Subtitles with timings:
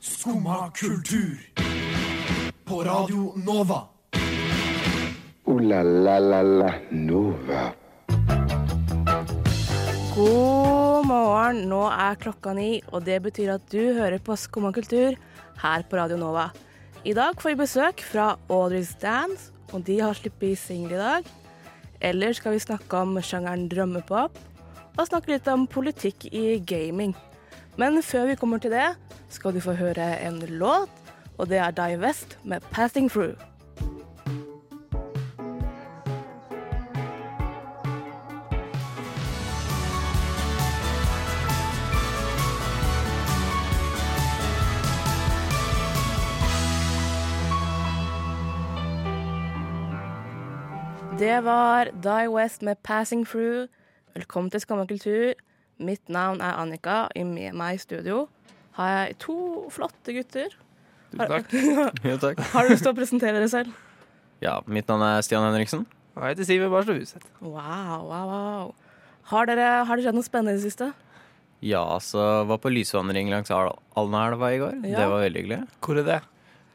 [0.00, 1.38] Skumma kultur.
[2.64, 3.82] På Radio Nova.
[5.48, 7.62] O-la-la-la-la Nova.
[10.14, 15.14] God morgen, nå er klokka ni, og det betyr at du hører på Skumma kultur
[15.62, 16.50] her på Radio Nova.
[17.06, 21.30] I dag får vi besøk fra Audrey's Dance, og de har sluppet singel i dag.
[22.00, 24.36] Ellers skal vi snakke om sjangeren drømmepop,
[24.98, 27.14] og snakke litt om politikk i gaming.
[27.78, 28.88] Men før vi kommer til det,
[29.30, 30.90] skal du få høre en låt,
[31.38, 33.38] og det er Die West med 'Passing Through'.
[51.18, 53.68] Det var Die West med 'Passing Through'.
[54.14, 55.32] Velkommen til Skamma kultur.
[55.78, 57.06] Mitt navn er Annika.
[57.16, 58.24] I med meg i studio
[58.78, 59.36] har jeg to
[59.74, 60.54] flotte gutter.
[61.18, 61.44] Har,
[62.08, 62.40] Jo, takk.
[62.52, 63.72] har du lyst til å presentere dere selv?
[64.44, 65.86] Ja, mitt navn er Stian Henriksen.
[66.18, 67.26] Og jeg heter Siver Barstad Huseth.
[67.40, 68.74] Wow, wow, wow.
[69.30, 70.90] Har, dere, har det skjedd noe spennende i det siste?
[71.64, 74.76] Ja, så var på lysvandring langs Al- Alnaelva i går.
[74.86, 75.00] Ja.
[75.02, 75.58] Det var veldig hyggelig.
[75.82, 76.18] Hvor er det?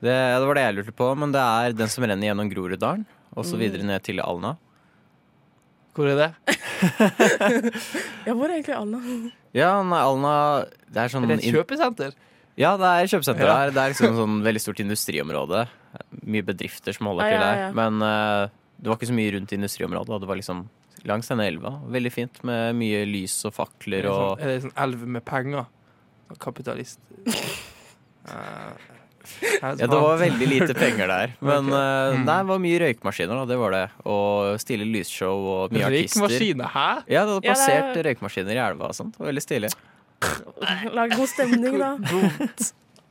[0.04, 3.06] Det, det var det jeg lurte på, men det er den som renner gjennom Groruddalen,
[3.34, 3.50] og Mm.
[3.52, 4.58] så videre ned til Alna.
[5.94, 6.30] Hvor er det?
[8.28, 9.00] Ja, hvor er egentlig Alna?
[9.56, 10.34] Ja, nei, Alna
[10.90, 12.16] Det er sånn Er det et kjøpesenter?
[12.60, 13.54] Ja, det er kjøpesenter Ja.
[13.64, 13.72] der.
[13.76, 15.64] Det er liksom et sånn veldig stort industriområde.
[16.26, 17.62] Mye bedrifter som holder Ja, til der.
[17.64, 17.70] ja.
[17.78, 18.48] Men uh,
[18.80, 20.20] det var ikke så mye rundt industriområdet.
[20.22, 20.64] Det var liksom
[21.10, 21.72] langs denne elva.
[21.94, 25.66] Veldig fint med mye lys og fakler og Er det en sånn elv med penger?
[26.40, 27.00] Kapitalist.
[28.24, 28.93] Eh,
[29.62, 31.34] Ja, det var veldig lite penger der.
[31.42, 31.74] Men Ok.
[31.80, 32.26] eh, Mm.
[32.26, 33.46] nei, det var mye røykmaskiner, da.
[33.46, 33.84] Det var det.
[34.06, 36.22] Og stille lysshow og mye artister.
[36.28, 36.88] Røykmaskiner, hæ?
[37.08, 39.14] Ja, det hadde Ja, det er- røykmaskiner i elva og sånt.
[39.18, 39.74] Det var veldig stilig.
[40.94, 41.98] Lag god stemning, da.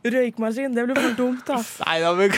[0.02, 1.60] Røykmaskin, det blir for dumt, da.
[1.86, 2.32] Nei, da, men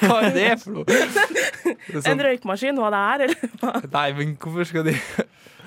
[0.00, 0.86] hva er det for noe?
[0.88, 3.72] Det er En sånn, røykmaskin, hva det er, eller hva?
[3.92, 4.94] nei, men hvorfor skal de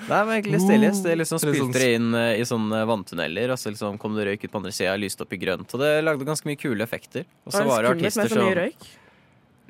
[0.04, 0.90] Nei, men egentlig stilig.
[1.04, 4.18] Det liksom er sånn- spilte det inn eh, i sånne vanntunneler, og så liksom kom
[4.18, 5.70] det røyk ut på andre sida, lyste opp i grønt.
[5.70, 7.24] Og det lagde ganske mye kule effekter.
[7.46, 8.50] Og så Var det artister som?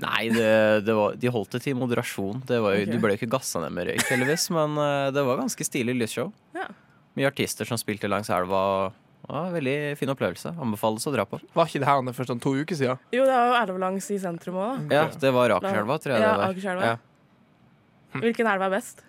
[0.03, 0.49] Nei, det,
[0.89, 2.41] det var, de holdt det til moderasjon.
[2.49, 2.97] Det var jo, okay.
[2.97, 5.95] Du ble jo ikke gassa ned med røyk, heldigvis, men eh, det var ganske stilig
[6.01, 6.33] lysshow.
[6.57, 6.67] Ja.
[7.15, 8.91] Mye artister som spilte langs elva.
[9.25, 10.53] Ja, veldig fin opplevelse.
[10.61, 11.39] Anbefales å dra på.
[11.57, 13.01] Var ikke det her for sånn to uker siden?
[13.15, 14.93] Jo, det var jo elv langs i sentrum òg.
[14.93, 16.53] Ja, det var Akerselva, tror jeg Ja, det var.
[16.53, 16.93] Akerselva.
[16.93, 18.21] Ja.
[18.21, 19.05] Hvilken elv er best?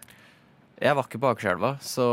[0.75, 2.05] Jeg var ikke på Akerselva, så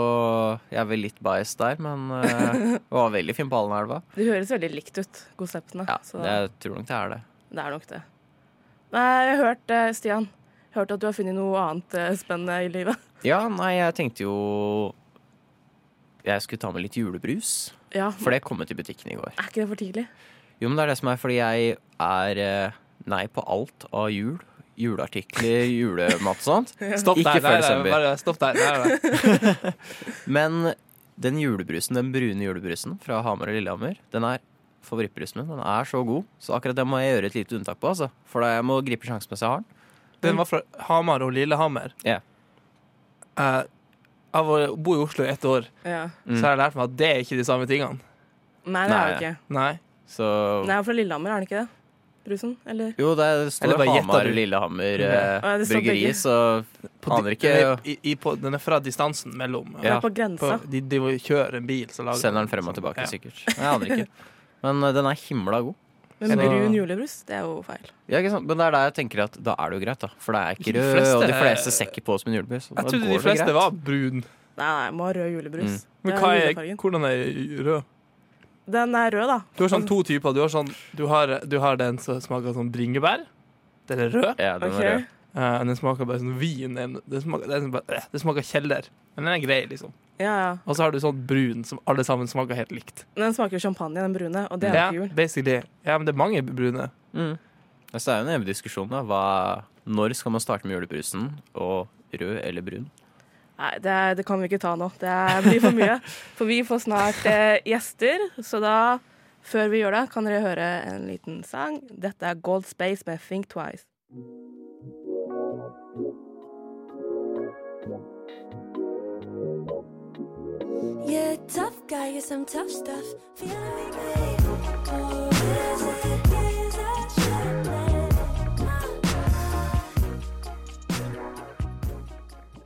[0.70, 2.24] jeg er vel litt biased der, men uh,
[2.78, 4.00] det var veldig fin på Alnaelva.
[4.14, 5.86] Det høres veldig likt ut, konseptene.
[5.90, 7.20] Ja, så jeg tror nok det er det.
[7.50, 8.00] det er nok det.
[8.92, 10.28] Nei, jeg har hørt, eh, Stian,
[10.76, 13.08] hørt at du har funnet noe annet eh, spennende i livet.
[13.26, 14.34] Ja, nei, jeg tenkte jo
[16.22, 19.34] jeg skulle ta med litt julebrus, Ja, for det kom ut i butikken i går.
[19.36, 20.06] Er ikke det for tidlig?
[20.62, 22.76] Jo, men det er det som er fordi jeg er eh,
[23.10, 24.38] nei på alt av jul.
[24.80, 26.72] Juleartikler, julemat og sånt.
[27.02, 27.42] Stopp Ikke der.
[27.44, 27.90] før nei, desember.
[27.92, 28.56] bare stopp der.
[28.56, 29.74] der, der.
[30.38, 30.72] Men
[31.22, 34.40] den julebrusen, den brune julebrusen fra Hamar og Lillehammer, den er
[34.82, 35.50] favorittbrusen min.
[35.52, 38.08] Den er så god, så akkurat det må jeg gjøre et lite unntak på, altså.
[38.32, 39.68] For da jeg må gripe sjansen mens jeg har den.
[40.24, 41.92] Den var fra Hamar og Lillehammer.
[42.06, 42.20] Ja.
[43.38, 43.62] Eh,
[44.32, 46.08] jeg var- bor i Oslo i ett år, Ja.
[46.26, 46.36] Mm.
[46.36, 47.98] så jeg har lært meg at det er ikke de samme tingene.
[48.66, 49.30] Nei, det er det Nei.
[49.30, 49.36] ikke.
[49.50, 49.78] Nei.
[50.08, 51.68] Så Nei, fra Lillehammer, er det ikke det?
[52.24, 52.56] Brusen?
[52.64, 52.94] Eller?
[52.96, 54.30] Jo, det Eller står bare gjetter Hamar du?
[54.30, 56.14] Lillehammer eh, Ja, det står bryggeri, begge.
[56.14, 56.64] så
[57.02, 59.74] På aner di- ikke er, i, i, på, den er fra distansen mellom.
[59.82, 59.98] Ja.
[60.00, 60.58] På grensa?
[60.60, 63.06] På, de driver og kjører en bil, så lager Sender den frem og tilbake, Ja.
[63.06, 63.42] sikkert.
[63.48, 64.06] Jeg aner ikke.
[64.62, 65.74] Men eh, den er himla god.
[66.22, 67.88] Men Så- brun julebrus, det er jo feil.
[68.08, 68.46] Ja, ikke sant?
[68.46, 70.08] Men det er der jeg tenker at da er det jo greit, da.
[70.18, 72.38] For det er ikke De rød, fleste- og de fleste ser ikke på som en
[72.38, 72.68] julebrus.
[72.70, 73.54] Jeg trodde de fleste greit.
[73.54, 74.22] var brun.
[74.56, 75.72] Nei, nei, må ha rød julebrus.
[75.82, 75.84] Mm.
[76.04, 77.82] Men hva er, hvordan er rød?
[78.70, 79.38] Den er rød, da.
[79.56, 80.32] Du har sånn to typer.
[80.34, 83.24] Du har, sånn, du har, du har den som smaker sånn bringebær.
[83.88, 84.34] Den er rød.
[84.38, 84.78] Ja, den Ok.
[84.78, 85.06] var rød.
[85.34, 86.74] Eh, den smaker bare sånn vin.
[86.76, 88.88] Den, den smaker, den, bare, eh, det smaker kjeller.
[89.16, 89.92] Men den er grei, liksom.
[90.20, 90.50] Ja, ja.
[90.68, 93.04] Og så har du sånn brun som alle sammen smaker helt likt.
[93.18, 95.08] Den smaker jo champagne, den brune, og det er Ja, ikke jul.
[95.16, 95.62] basically.
[95.88, 96.90] Ja, men det er mange brune.
[97.16, 97.38] Mm.
[97.92, 99.00] Så det er jo en evig diskusjon, da.
[99.08, 99.22] Hva,
[99.88, 101.30] når skal man starte med julebrusen?
[101.54, 102.90] Og rød eller brun?
[103.58, 104.90] Nei, det, er, det kan vi ikke ta nå.
[105.00, 105.96] Det blir for mye.
[106.36, 108.76] For vi får snart eh, gjester, så da,
[109.44, 111.80] før vi gjør det, kan dere høre en liten sang.
[111.88, 113.84] Dette er Gold Space med Think Twice.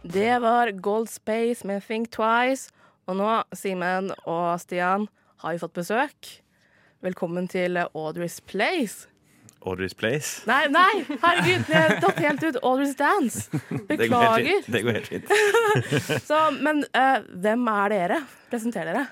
[0.02, 2.70] Det var Gold Space med Think Twice.
[3.10, 5.08] Og nå, Simen og Stian,
[5.42, 6.30] har vi fått besøk.
[7.02, 9.10] Velkommen til Audrey's Place.
[9.66, 10.46] Audrey's Place.
[10.48, 12.58] Nei, nei, herregud, jeg datt helt ut.
[12.62, 13.46] Audrey's Dance.
[13.90, 14.64] Beklager.
[14.70, 15.34] Det går helt fint.
[16.28, 18.20] Så, men uh, hvem er dere?
[18.52, 19.06] Presenter dere.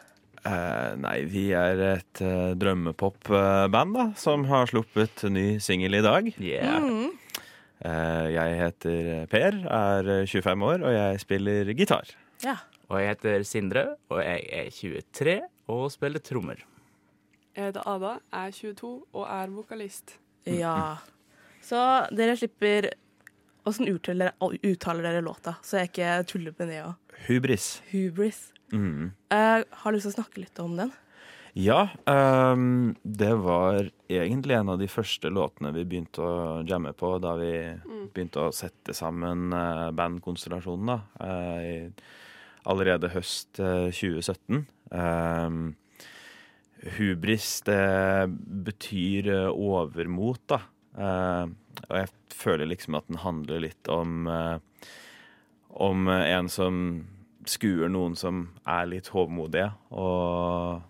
[0.44, 6.32] Uh, nei, vi er et uh, drømmepop-band da, som har sluppet ny singel i dag.
[6.38, 7.12] Yeah.
[7.84, 12.08] Eh, jeg heter Per, er 25 år, og jeg spiller gitar.
[12.44, 12.56] Ja.
[12.88, 16.62] Og jeg heter Sindre, og jeg er 23 og spiller trommer.
[17.56, 20.16] Jeg heter Ada, er 22 og er vokalist.
[20.50, 20.76] Ja.
[21.64, 21.80] Så
[22.14, 22.90] dere slipper
[23.64, 27.14] Åssen uttaler, uttaler dere låta, så jeg ikke tuller med det òg?
[27.30, 27.68] Hubris.
[27.94, 28.40] Hubris.
[28.74, 29.14] Mm.
[29.32, 30.92] Uh, har du lyst til å snakke litt om den?
[31.56, 36.34] Ja, Um, det var egentlig en av de første låtene vi begynte å
[36.68, 37.54] jamme på da vi
[38.12, 40.98] begynte å sette sammen uh, bandkonstellasjonen, da.
[41.24, 42.12] Uh,
[42.64, 44.64] allerede høst eh, 2017.
[44.96, 45.74] Ehm,
[46.98, 48.28] hubris, det
[48.66, 50.60] betyr eh, overmot, da.
[50.98, 51.44] Eh,
[51.88, 54.56] og jeg føler liksom at den handler litt om eh,
[55.74, 56.76] om en som
[57.50, 60.84] skuer noen som er litt hovmodige, og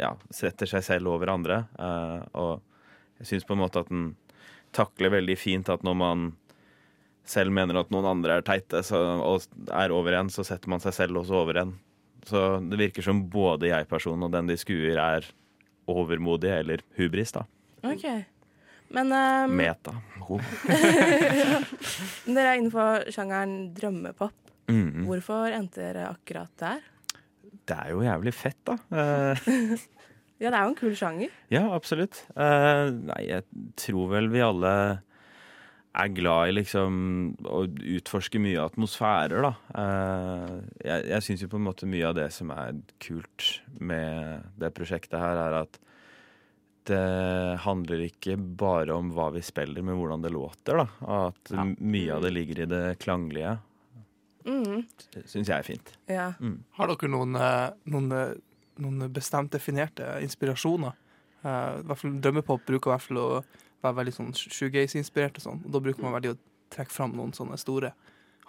[0.00, 1.58] ja, setter seg selv over andre.
[2.32, 2.62] Og
[3.20, 4.14] jeg syns på en måte at den
[4.72, 6.24] takler veldig fint at når man
[7.28, 10.80] selv mener at noen andre er teite så, og er over en, så setter man
[10.80, 11.76] seg selv også over en.
[12.28, 15.28] Så det virker som både jeg-personen og den de skuer, er
[15.90, 17.46] overmodig eller hubris, da.
[17.86, 18.06] OK.
[18.94, 19.94] Men um, Meta.
[20.26, 20.40] Ho.
[22.34, 24.36] dere er innenfor sjangeren drømmepop.
[24.70, 25.06] Mm.
[25.06, 26.82] Hvorfor endte dere akkurat der?
[27.66, 28.76] Det er jo jævlig fett, da.
[28.90, 29.48] Eh,
[30.40, 31.32] Ja, det er jo en kul sjanger.
[31.52, 32.22] Ja, absolutt.
[32.32, 33.44] Uh, nei, jeg
[33.76, 34.70] tror vel vi alle
[35.94, 36.96] er glad i liksom
[37.50, 39.52] å utforske mye atmosfærer, da.
[39.74, 40.56] Eh,
[40.86, 44.70] jeg jeg syns jo på en måte mye av det som er kult med det
[44.76, 45.78] prosjektet her, er at
[46.90, 50.86] det handler ikke bare om hva vi spiller, men hvordan det låter, da.
[51.26, 51.64] At Ja.
[51.64, 53.58] mye av det ligger i det klanglige.
[54.46, 54.86] Mm,
[55.26, 55.92] syns jeg er fint.
[56.08, 56.32] ja.
[56.78, 58.34] Har dere noen, eh, noen, eh,
[58.78, 60.94] noen bestemt definerte inspirasjoner?
[61.44, 63.44] Eh, i hvert fall Drømmepop bruker i hvert fall å
[63.84, 65.60] være veldig sånn shoegaze-inspirert og sånn.
[65.66, 66.40] Og da bruker man veldig å
[66.74, 67.92] trekke fram noen sånne store.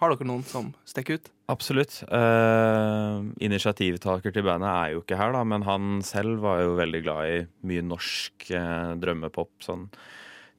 [0.02, 1.30] Har dere noen som stikker ut?
[1.52, 2.00] Absolutt.
[2.10, 7.02] Eh, initiativtaker til bandet er jo ikke her, da, men han selv var jo veldig
[7.04, 7.40] glad i
[7.70, 9.52] mye norsk eh, drømmepop.
[9.62, 9.86] Sånn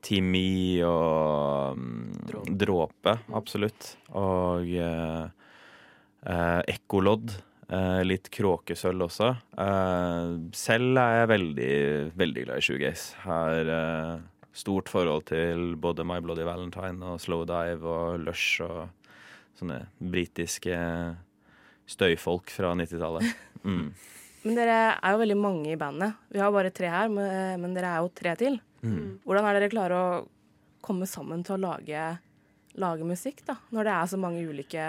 [0.04, 2.12] Timmy og um,
[2.60, 3.96] Dråpe, absolutt.
[4.20, 5.26] Og uh,
[6.28, 7.36] uh Ekkolodd.
[7.74, 9.30] Eh, litt kråkesølv også.
[9.64, 11.76] Eh, selv er jeg veldig,
[12.20, 13.22] veldig glad i shoegaze.
[13.24, 13.72] Her
[14.54, 18.90] stort forhold til både My Bloody Valentine og Slowdive og Lush og
[19.58, 20.78] sånne britiske
[21.90, 23.34] støyfolk fra 90-tallet.
[23.64, 23.94] Mm.
[24.44, 26.18] Men dere er jo veldig mange i bandet.
[26.28, 28.58] Vi har bare tre her, men, men dere er jo tre til.
[28.84, 29.22] Mm.
[29.24, 30.10] Hvordan er dere klare å
[30.84, 32.02] komme sammen til å lage,
[32.76, 33.56] lage musikk, da?
[33.72, 34.88] Når det er så mange ulike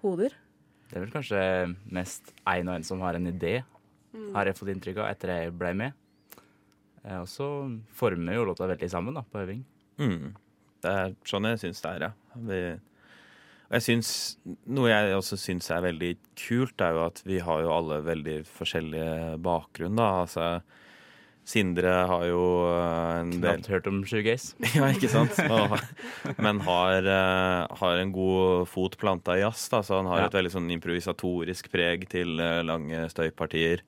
[0.00, 0.38] hoder?
[0.88, 1.42] Det er vel kanskje
[1.98, 3.58] mest én og en som har en idé,
[4.32, 5.96] har jeg fått inntrykk av etter jeg ble med.
[7.04, 7.48] Eh, Og så
[7.94, 9.64] former jo låta veldig sammen da, på øving.
[9.98, 10.34] Mm.
[10.82, 12.12] Det er sånn jeg syns det er, ja.
[12.48, 12.58] Vi,
[13.68, 14.10] og jeg syns,
[14.70, 18.36] Noe jeg også syns er veldig kult, er jo at vi har jo alle veldig
[18.46, 19.96] forskjellige bakgrunn.
[19.98, 20.60] da, altså
[21.48, 24.52] Sindre har jo eh, en del Knapt hørt om shoegaze.
[24.76, 25.32] Ja, ikke sant?
[25.48, 25.78] Og,
[26.44, 30.26] men har, eh, har en god fot planta i jazz, da, så han har Ja.
[30.28, 32.36] et veldig sånn improvisatorisk preg til
[32.68, 33.80] lange støypartier.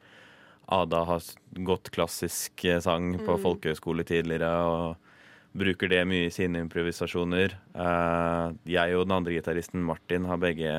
[0.71, 1.25] Ada har
[1.67, 5.09] gått klassisk eh, sang på folkehøyskole tidligere og
[5.59, 7.57] bruker det mye i sine improvisasjoner.
[7.75, 10.71] Eh, jeg og den andre gitaristen Martin har begge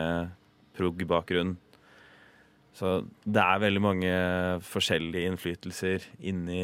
[0.79, 1.57] prog-bakgrunn.
[2.71, 4.11] Så det er veldig mange
[4.63, 6.63] forskjellige innflytelser inni,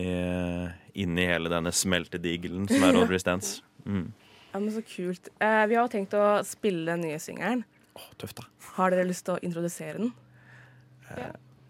[0.96, 3.60] inni hele denne smeltedigelen som er Audrey Stance.
[3.84, 4.14] Mm.
[4.54, 5.28] Ja, men Så kult.
[5.44, 7.68] Eh, vi har jo tenkt å spille den nye singelen.
[8.00, 8.48] Åh, tøft, da.
[8.78, 10.14] Har dere lyst til å introdusere den?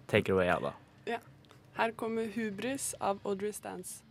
[0.07, 0.77] Take it away, Ada.
[1.77, 4.03] Her kommer Hubris av Audrey Stance.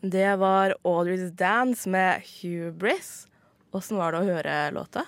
[0.00, 3.28] Det var Audrey's Dance med Hubris.
[3.70, 5.06] Åssen var det å høre låta?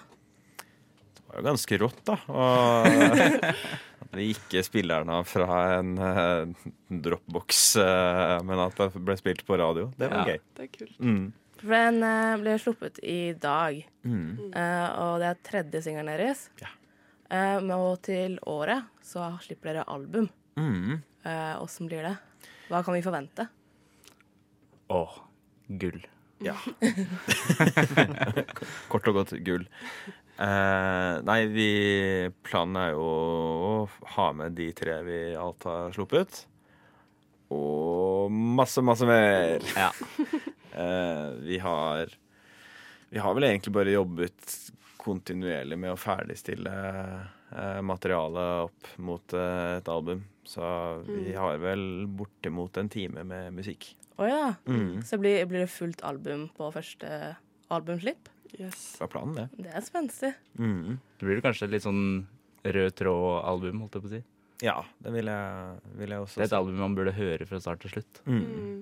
[1.17, 2.21] Det var jo ganske rått, da.
[2.31, 2.87] Og
[4.17, 9.90] vi ikke spillerne fra en uh, dropbox, uh, men at det ble spilt på radio.
[9.99, 10.35] Det var Ja.
[10.35, 10.40] gøy.
[10.57, 10.99] Det er kult.
[11.00, 11.33] Mm.
[11.61, 14.52] For den uh, ble sluppet i dag, Mm.
[14.57, 16.47] eh, og det er tredje singelen deres.
[16.62, 16.71] Ja.
[17.31, 20.31] Eh, og til året så slipper dere album.
[20.57, 21.02] Mm.
[21.23, 22.14] Eh, blir det?
[22.71, 23.45] Hva kan vi forvente?
[24.88, 25.19] Åh,
[25.69, 26.00] gull.
[26.40, 26.55] Ja.
[28.90, 29.67] Kort og godt gull.
[30.40, 31.70] Eh, nei, vi
[32.47, 33.73] Planen er jo å
[34.14, 36.47] ha med de tre vi alt har sluppet.
[37.52, 39.66] Og masse, masse mer.
[39.76, 39.92] Ja.
[40.70, 42.12] Eh, vi har
[43.11, 44.52] Vi har vel egentlig bare jobbet
[45.02, 46.75] kontinuerlig med å ferdigstille
[47.50, 50.23] eh, materialet opp mot et album.
[50.47, 50.62] Så
[51.09, 53.90] vi har vel bortimot en time med musikk.
[54.23, 54.47] Å ja.
[54.70, 55.02] Mm.
[55.02, 57.35] Så blir, blir det fullt album på første
[57.66, 58.30] albumslipp?
[58.59, 58.92] Yes.
[58.97, 59.64] Det var planen, det.
[59.66, 60.33] Det er spenstig.
[60.59, 60.99] Mm.
[61.19, 62.04] Det blir kanskje litt sånn
[62.64, 64.23] rød tråd-album, holdt jeg på å si.
[64.61, 67.61] Ja, det vil jeg, vil jeg også Det er et album man burde høre fra
[67.62, 68.23] start til slutt.
[68.26, 68.40] Mm.
[68.40, 68.80] Mm.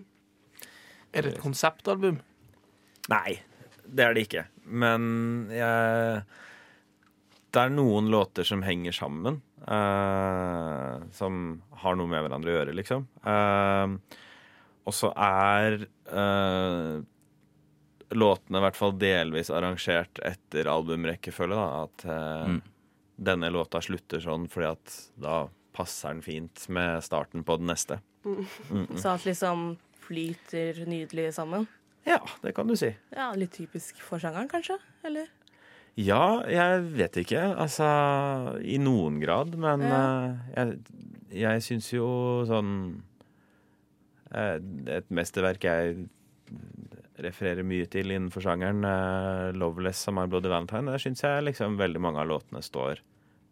[1.15, 2.19] Er det et konseptalbum?
[3.13, 3.39] Nei,
[3.87, 4.47] det er det ikke.
[4.69, 6.25] Men jeg
[7.49, 9.41] Det er noen låter som henger sammen.
[9.69, 13.07] Uh, som har noe med hverandre å gjøre, liksom.
[13.25, 13.97] Uh,
[14.89, 16.93] og så er eh,
[18.11, 21.55] låtene i hvert fall delvis arrangert etter albumrekkefølge.
[21.57, 21.83] Da.
[21.85, 22.61] At eh, Mm.
[23.19, 28.01] denne låta slutter sånn fordi at da passer den fint med starten på den neste.
[28.25, 28.47] Mm.
[28.71, 28.97] Mm -mm.
[29.03, 31.67] Så at liksom flyter nydelig sammen.
[32.07, 32.95] Ja, det kan du si.
[33.13, 34.79] Ja, Litt typisk for sjangeren, kanskje?
[35.05, 35.27] Eller?
[35.97, 37.57] Ja, jeg vet ikke.
[37.59, 40.29] Altså i noen grad, men Ja.
[40.31, 40.79] uh, jeg,
[41.31, 43.03] jeg syns jo sånn
[44.35, 44.59] uh,
[44.97, 46.09] Et mesterverk jeg
[47.25, 51.77] refererer mye til innenfor sjangeren, uh, 'Loveless' av My Bloody Valentine, der syns jeg liksom
[51.79, 52.99] veldig mange av låtene står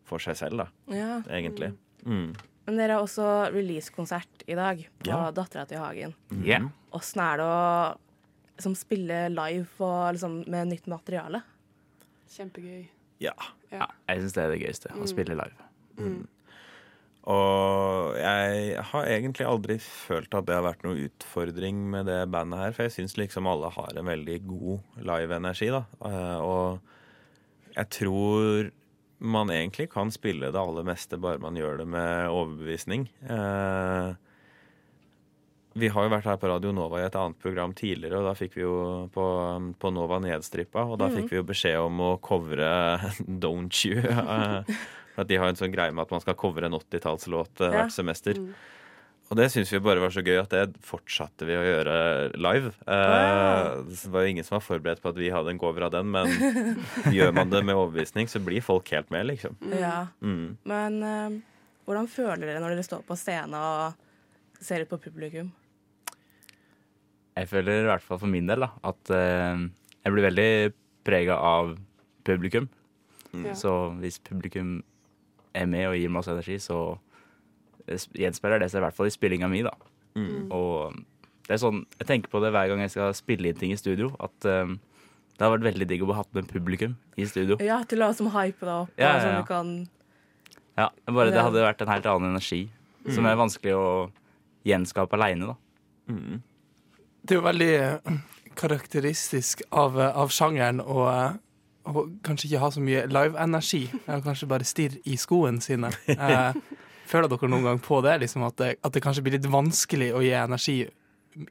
[0.05, 1.21] for seg selv, da, Ja.
[1.29, 1.73] egentlig.
[2.05, 2.35] Mm.
[2.67, 5.31] Men dere har også releasekonsert i dag på Ja.
[5.31, 6.15] Dattera til Hagen.
[6.45, 6.69] Yeah.
[6.93, 7.97] Åssen er det å
[8.59, 11.43] liksom, spille live og, liksom, med nytt materiale?
[12.31, 12.89] Kjempegøy.
[13.21, 13.33] Ja.
[13.73, 14.91] Ja, jeg syns det er det gøyeste.
[14.95, 15.07] Å Mm.
[15.09, 15.53] spille live.
[15.99, 16.27] Mm.
[17.27, 22.61] Og jeg har egentlig aldri følt at det har vært noe utfordring med det bandet
[22.63, 25.81] her, for jeg syns liksom alle har en veldig god live-energi, da.
[26.07, 28.71] Eh, Og jeg tror
[29.19, 33.09] man egentlig kan spille det aller meste, bare man gjør det med overbevisning.
[33.27, 34.15] Eh,
[35.77, 38.33] Vi har jo vært her på Radio Nova i et annet program tidligere, og da
[38.39, 38.77] fikk vi jo
[39.13, 39.25] på,
[39.77, 42.71] på Nova Nedstrippa, og da fikk vi jo beskjed om å covre
[43.45, 44.01] Don't You.
[45.17, 47.73] Eh, at de har en sånn greie med at man skal covre en 80-tallslåt eh,
[47.73, 47.83] Ja.
[47.83, 48.39] hvert semester.
[48.39, 48.53] Mm.
[49.27, 51.95] Og det syns vi bare var så gøy at det fortsatte vi å gjøre
[52.39, 52.71] live.
[52.87, 55.89] Eh, så det var jo ingen som var forberedt på at vi hadde en cover
[55.89, 56.31] av den, men
[57.17, 59.59] gjør man det med overbevisning, så blir folk helt med, liksom.
[59.75, 60.07] Ja.
[60.23, 60.55] Mm.
[60.63, 61.41] Men uh,
[61.89, 65.51] hvordan føler dere når dere står på scenen og ser ut på publikum?
[67.37, 69.67] Jeg føler i hvert fall for min del da, at uh,
[70.07, 70.51] jeg blir veldig
[71.07, 71.75] prega av
[72.27, 72.71] publikum.
[73.35, 73.59] Ja.
[73.59, 74.79] Så hvis publikum
[75.57, 76.81] er med og gir masse energi, så
[77.87, 79.73] gjenspeiler det seg i hvert fall i spillinga mi, da.
[80.19, 80.49] Mm.
[80.55, 80.97] Og
[81.47, 83.79] det er sånn, jeg tenker på det hver gang jeg skal spille inn ting i
[83.79, 84.77] studio, at um,
[85.37, 87.59] det har vært veldig digg å ha hatt med publikum i studio.
[87.63, 89.43] Ja, til å liksom hype deg opp, Ja, og ja, sånn ja.
[89.43, 89.75] du kan
[90.77, 92.69] Ja, bare Det- det hadde vært en helt annen energi,
[93.09, 94.11] som er vanskelig å
[94.67, 95.55] gjenskape aleine, da.
[96.13, 96.43] Mm.
[97.25, 98.21] Det er jo veldig
[98.57, 101.39] karakteristisk av, av sjangeren å,
[101.87, 103.85] å kanskje ikke ha så mye live-energi.
[104.07, 105.93] Ja, Kanskje bare stirre i skoene sine.
[106.17, 106.59] Eh,
[107.07, 108.17] føler dere noen gang på det?
[108.25, 108.71] Liksom at det?
[108.83, 110.81] At det kanskje blir litt vanskelig å gi energi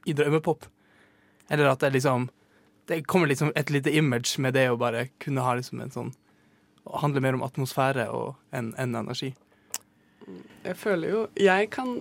[0.04, 0.66] i drømmepop?
[1.48, 2.28] Eller at det liksom
[2.86, 6.12] Det kommer liksom et lite image med det å bare kunne ha liksom en sånn
[6.86, 9.32] Å handle mer om atmosfære og enn en energi.
[10.66, 11.96] Jeg føler jo Jeg kan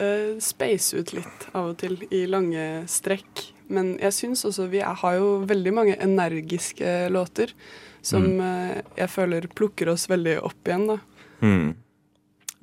[0.00, 3.46] uh, space ut litt av og til i lange strekk.
[3.68, 7.52] Men jeg syns også vi har jo veldig mange energiske låter
[8.04, 8.82] som mm.
[8.96, 10.98] jeg føler plukker oss veldig opp igjen, da.
[11.42, 11.72] Mm.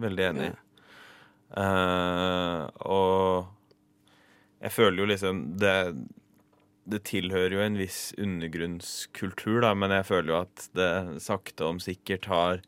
[0.02, 0.52] Veldig enig.
[0.52, 0.62] Ja.
[1.56, 3.46] Uh, og
[4.60, 5.76] jeg føler jo liksom det
[6.90, 10.90] Det tilhører jo en viss undergrunnskultur, da, men jeg føler jo at det
[11.24, 12.60] sakte om sikkert har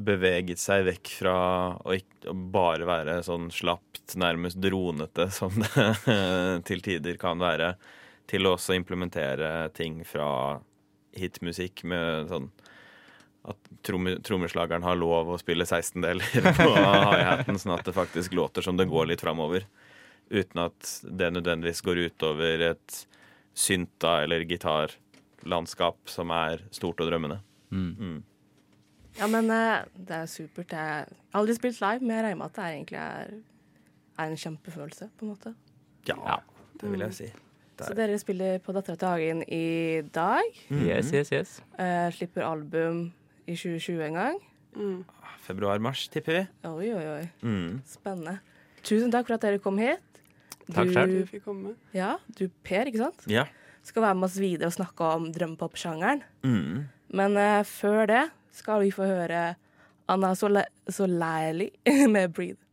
[0.00, 1.36] beveget seg vekk fra
[1.76, 7.74] å, ikke, å bare være sånn slapt, nærmest dronete, som det til tider kan være,
[8.30, 10.60] til å også implementere ting fra
[11.18, 12.50] hitmusikk med sånn
[13.50, 18.64] at tromme, trommeslageren har lov å spille 16-deler på high-haten, sånn at det faktisk låter
[18.64, 19.64] som det går litt framover.
[20.30, 22.98] Uten at det nødvendigvis går utover et
[23.56, 27.40] synta- eller gitarlandskap som er stort og drømmende.
[27.72, 27.94] Mm.
[27.96, 28.18] Mm.
[29.18, 30.70] Ja, men eh, det er supert.
[30.70, 33.32] Jeg har aldri spilt live, men jeg regner med at det er egentlig er,
[34.18, 35.54] er en kjempefølelse, på en måte.
[36.08, 36.36] Ja,
[36.80, 37.30] det vil jeg si.
[37.80, 37.84] Der.
[37.86, 40.42] Så er- dere spiller på Dattera til Hagen i dag.
[40.70, 40.84] Mm.
[40.86, 41.56] Yes, yes, yes.
[41.78, 43.12] Uh, slipper album
[43.46, 44.38] i 2020 en gang.
[44.76, 45.04] Mm.
[45.46, 46.46] Februar-mars, tipper vi.
[46.68, 47.28] Oi, oi, oi.
[47.42, 47.80] Mm.
[47.88, 48.38] Spennende.
[48.86, 50.00] Tusen takk for at dere kom hit.
[50.70, 51.16] Takk Du- selv.
[51.18, 51.74] Du fikk komme.
[51.96, 53.24] Ja, du Per, ikke sant?
[53.26, 53.46] Ja.
[53.82, 56.22] Skal være med oss videre og snakke om drømmepop-sjangeren.
[56.44, 56.84] Mm.
[57.12, 59.54] Men uh, før det skal vi få høre
[60.10, 61.70] Anna Sole Soleili
[62.14, 62.66] med 'Breathe'.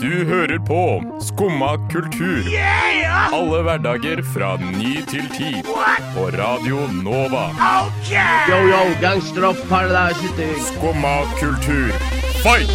[0.00, 0.80] Du hører på
[1.20, 2.42] Skumma kultur.
[3.32, 5.62] Alle hverdager fra ny til ti.
[6.14, 7.44] På Radio Nova.
[8.50, 11.88] Yo, yo, gangsteropp, paradise, Skumma kultur,
[12.44, 12.70] fight!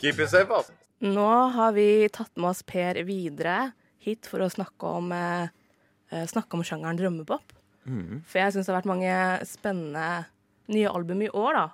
[0.00, 0.72] Keep it safe, altså.
[1.04, 3.72] Nå har vi tatt med oss Per videre
[4.06, 5.48] hit for å snakke om, eh,
[6.10, 7.52] eh, snakke om sjangeren drømmepop.
[7.86, 8.22] Mm.
[8.24, 10.26] For jeg syns det har vært mange spennende
[10.68, 11.66] nye album i år, da.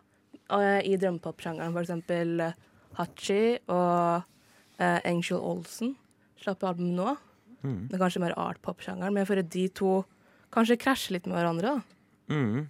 [0.58, 2.52] eh, I drømmepop-sjangeren, eksempel eh,
[2.98, 4.24] Hachi og
[4.78, 5.96] eh, Angel Olsen
[6.40, 7.16] slapp album nå.
[7.62, 7.88] Mm.
[7.88, 10.04] Det er kanskje mer art-pop-sjangeren, men jeg føler de to
[10.52, 11.76] kanskje krasjer litt med hverandre.
[11.78, 12.34] da.
[12.34, 12.68] Mm.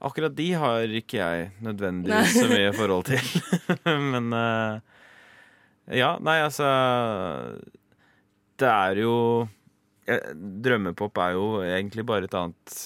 [0.00, 3.20] Akkurat de har ikke jeg nødvendigvis så mye forhold til.
[4.12, 4.80] Men eh,
[5.90, 6.66] ja, nei, altså
[8.60, 9.14] Det er jo
[10.06, 10.30] eh,
[10.64, 12.76] Drømmepop er jo egentlig bare et annet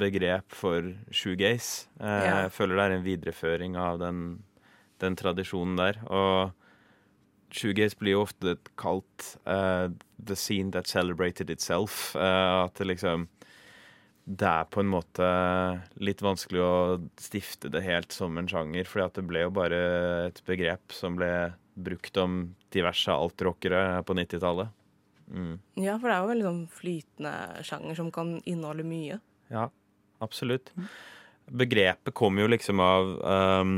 [0.00, 1.88] begrep for shoegaze.
[2.00, 2.34] Eh, Ja.
[2.44, 4.20] Jeg føler det er en videreføring av den,
[5.02, 5.98] den tradisjonen der.
[6.08, 6.52] Og
[7.54, 12.14] shoegaze blir jo ofte kalt uh, the scene that celebrated itself.
[12.16, 13.28] Uh, at det liksom
[14.24, 15.26] det er på en måte
[16.00, 16.76] litt vanskelig å
[17.20, 19.80] stifte det helt som en sjanger, fordi at det ble jo bare
[20.30, 21.28] et begrep som ble
[21.74, 24.72] brukt om diverse altrockere på 90-tallet.
[25.30, 25.54] Mm.
[25.80, 29.18] Ja, for det er jo veldig sånn flytende sjanger som kan inneholde mye.
[29.52, 29.68] Ja,
[30.24, 30.72] absolutt.
[31.48, 33.74] Begrepet kom jo liksom av um,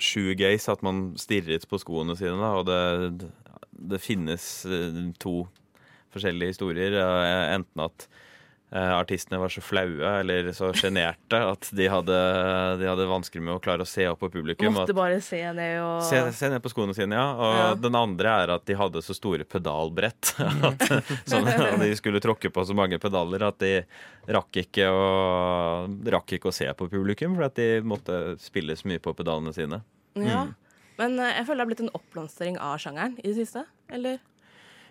[0.00, 3.30] shoegaze, at man stirret på skoene sine, da, og det,
[3.92, 5.42] det finnes eh, to
[6.12, 6.96] forskjellige historier.
[7.00, 8.08] eh, Enten at
[8.72, 12.16] artistene var så flaue eller så sjenerte at de hadde,
[12.80, 14.72] de hadde vansker med å klare å se opp på publikum.
[14.72, 17.26] Måtte bare se ned og Se, se ned på skoene sine, ja.
[17.36, 17.66] Og Ja.
[17.84, 20.32] den andre er at de hadde så store pedalbrett.
[20.70, 20.86] At,
[21.28, 23.74] sånn at de skulle tråkke på så mange pedaler at de
[24.32, 25.04] rakk ikke å,
[26.16, 29.52] rakk ikke å se på publikum, for at de måtte spille så mye på pedalene
[29.56, 29.82] sine.
[30.16, 30.46] Ja.
[30.48, 30.54] Mm.
[31.00, 33.64] Men eh, jeg føler det har blitt en oppblomstring av sjangeren i det siste.
[33.92, 34.20] Eller?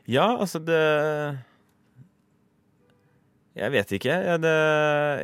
[0.09, 0.81] Ja, altså det
[3.57, 4.13] Jeg vet ikke.
[4.15, 4.53] Jeg, det,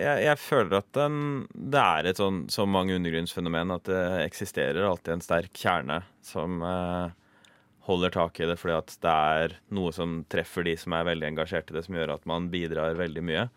[0.01, 1.21] jeg, jeg føler at den,
[1.55, 6.59] det er et sånn så mange undergrunnsfenomen at det eksisterer alltid en sterk kjerne som
[6.59, 7.15] eh,
[7.87, 11.29] holder tak i det, fordi at det er noe som treffer de som er veldig
[11.31, 13.47] engasjert i det, som gjør at man bidrar veldig mye.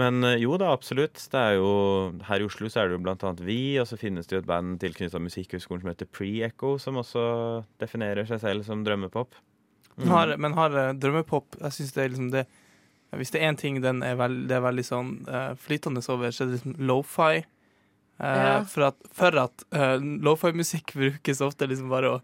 [0.00, 1.20] Men eh, jo da, absolutt.
[1.28, 1.70] Det er jo,
[2.30, 4.42] her i Oslo så er det jo blant annet vi, og så finnes det jo
[4.46, 7.26] et band tilknyttet Musikkhøgskolen som heter Pre-Echo, som også
[7.82, 9.36] definerer seg selv som drømmepop.
[10.00, 10.08] Mm.
[10.08, 12.46] Har, men har eh, drømmepop Jeg synes det er liksom det
[13.16, 16.30] Hvis det er én ting den er, veld, det er veldig sånn uh, flytende over,
[16.32, 17.42] så er det liksom lofi.
[17.42, 18.54] Uh, Ja.
[18.68, 22.22] For at, for at uh, lofi-musikk brukes ofte liksom bare å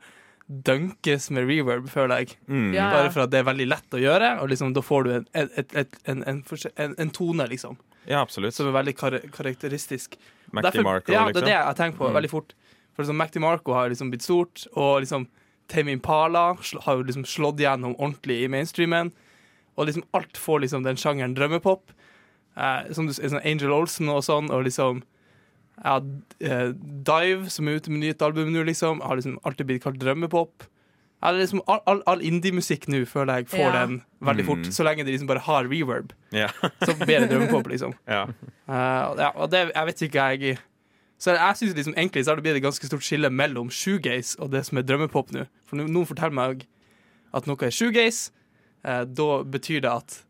[0.49, 2.39] dunkes med reverb, føler jeg.
[2.49, 2.71] Mm.
[2.73, 2.91] Ja, ja.
[2.95, 5.27] Bare for at det er veldig lett å gjøre, og liksom, da får du en,
[5.37, 6.39] et, et, en, en,
[6.77, 7.77] en, en tone, liksom,
[8.09, 8.55] Ja, absolutt.
[8.57, 10.17] som er veldig kar karakteristisk.
[10.57, 11.35] Mac Marco, ja, liksom.
[11.35, 12.15] det er det jeg tenker på Mm.
[12.17, 12.55] veldig fort.
[12.97, 15.29] For liksom, Mac Marco har liksom blitt stort, og liksom
[15.69, 16.47] Tame Impala
[16.87, 19.13] har jo liksom slått gjennom ordentlig i mainstreamen.
[19.79, 21.93] Og liksom alt får liksom den sjangeren drømmepop.
[22.59, 25.05] Eh, som du sånn Angel Olsen og sånn, og liksom
[25.85, 26.01] ja,
[26.43, 26.73] eh,
[27.07, 30.67] Dive, som er ute med nytt album nå, liksom, har liksom alltid blitt kalt drømmepop.
[31.23, 33.73] Ja, liksom all, all, all indie-musikk nå føler jeg får Ja.
[33.87, 34.73] den veldig fort, Mm.
[34.75, 36.13] så lenge de liksom bare har reverb.
[36.33, 36.49] Ja.
[36.87, 37.95] Så blir det drømmepop, liksom.
[38.09, 38.25] ja.
[38.69, 40.59] Uh, ja, og det, jeg vet ikke, jeg
[41.19, 44.39] Så jeg synes liksom egentlig så har det blitt et ganske stort skille mellom shoegaze
[44.39, 45.47] og det som er drømmepop nå.
[45.67, 46.67] For noen forteller meg
[47.35, 48.31] at noe er shoegaze,
[49.05, 50.25] da betyr det at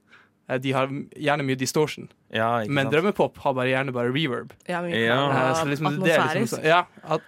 [0.49, 2.09] eh, de har gjerne mye distortion.
[2.33, 2.95] ja ikke Men sant?
[2.95, 4.53] drømmepop har bare gjerne bare reverb.
[4.69, 5.19] Ja, men, Ja.
[5.31, 7.23] Eh, så liksom, det er liksom sånn, ja, at,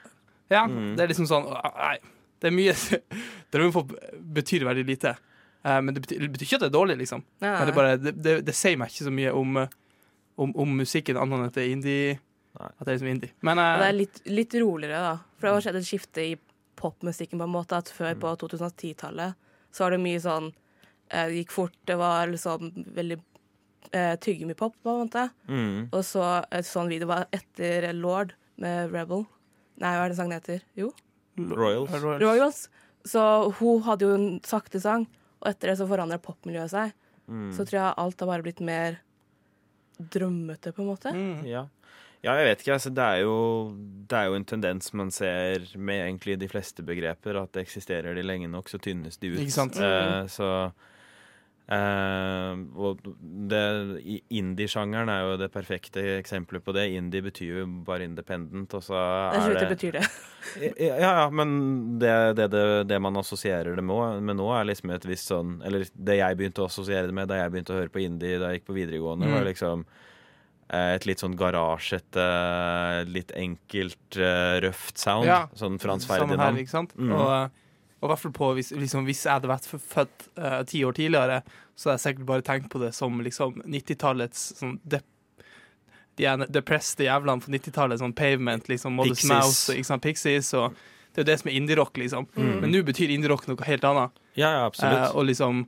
[0.50, 0.96] ja Mm.
[0.96, 1.98] det er liksom sånn Nei,
[2.40, 2.74] det er mye
[3.52, 3.92] Drømmepop
[4.34, 5.16] betyr veldig lite.
[5.64, 7.22] Eh, men det betyr, det betyr ikke at det er dårlig, liksom.
[7.42, 9.68] Nei, Men det, bare, det, det, det sier meg ikke så mye om, eh,
[10.40, 12.18] om, om musikken, annet enn at det er indie.
[12.60, 13.30] At det er liksom indie.
[13.42, 15.12] Men Og det eh, er litt, litt roligere, da.
[15.38, 16.32] For det har skjedd et skifte i
[16.80, 18.20] popmusikken på en måte at før Mm.
[18.24, 19.34] på 2010-tallet
[19.70, 20.56] så var det mye sånn eh,
[21.10, 23.18] Det gikk fort, det var liksom veldig
[23.92, 25.28] eh, tyggemipop, på en måte.
[25.50, 25.88] Mm.
[25.90, 29.26] Og så et sånn video var etter Lord med Rebel.
[29.80, 30.64] Nei, hva er det sangen heter?
[30.78, 30.92] Jo,
[31.36, 31.90] Royals.
[31.90, 32.22] Royals.
[32.22, 32.70] Royals.
[33.04, 33.22] Så
[33.58, 35.06] hun hadde jo en sakte sang,
[35.40, 36.96] og etter det så forandra popmiljøet seg.
[37.30, 37.50] Mm.
[37.56, 38.98] Så tror jeg alt har bare blitt mer
[40.00, 41.12] drømmete, på en måte.
[41.14, 41.46] Mm.
[41.48, 41.64] Ja.
[42.20, 42.76] ja, jeg vet ikke.
[42.76, 43.36] Altså, det, er jo,
[44.10, 48.16] det er jo en tendens man ser med egentlig de fleste begreper, at det eksisterer
[48.16, 49.42] de lenge nok, så tynnes de ut.
[49.44, 49.80] Ikke sant?
[49.80, 50.50] Eh, så
[51.70, 52.98] Eh, og
[54.34, 56.88] Indie-sjangeren er jo det perfekte eksempelet på det.
[56.98, 60.04] Indie betyr jo bare independent, og så Det er slutt, det det betyr det.
[60.80, 61.50] Ja, ja, men
[62.00, 65.58] det, det, det, det man assosierer det med, med nå, er liksom et visst sånn
[65.68, 68.38] Eller det jeg begynte å assosiere det med da jeg begynte å høre på indie
[68.40, 69.34] da jeg gikk på videregående, Mm.
[69.36, 69.84] var liksom
[70.72, 72.24] eh, et litt sånn garasjete,
[73.12, 75.26] litt enkelt, eh, røft sound.
[75.28, 76.96] Ja, Sånn Frans Samme her, ikke sant?
[76.96, 77.12] Mm.
[77.14, 77.50] Og,
[78.00, 80.96] og i hvert fall på hvis, liksom, hvis jeg hadde vært født eh, ti år
[80.96, 81.40] tidligere,
[81.76, 85.06] så hadde jeg sikkert bare tenkt på det som liksom 90-tallets sånn dep
[86.20, 90.50] de depressede jævlene på 90-tallet, sånn Pavement, liksom Modest Mouse ikke sant, Pixies.
[90.58, 90.74] Og
[91.14, 92.26] det er jo det som er indie-rock, liksom.
[92.34, 92.50] Mm.
[92.60, 94.18] Men nå betyr indie-rock noe helt annet.
[94.34, 94.98] Ja, ja, absolutt.
[94.98, 95.62] Eh, og liksom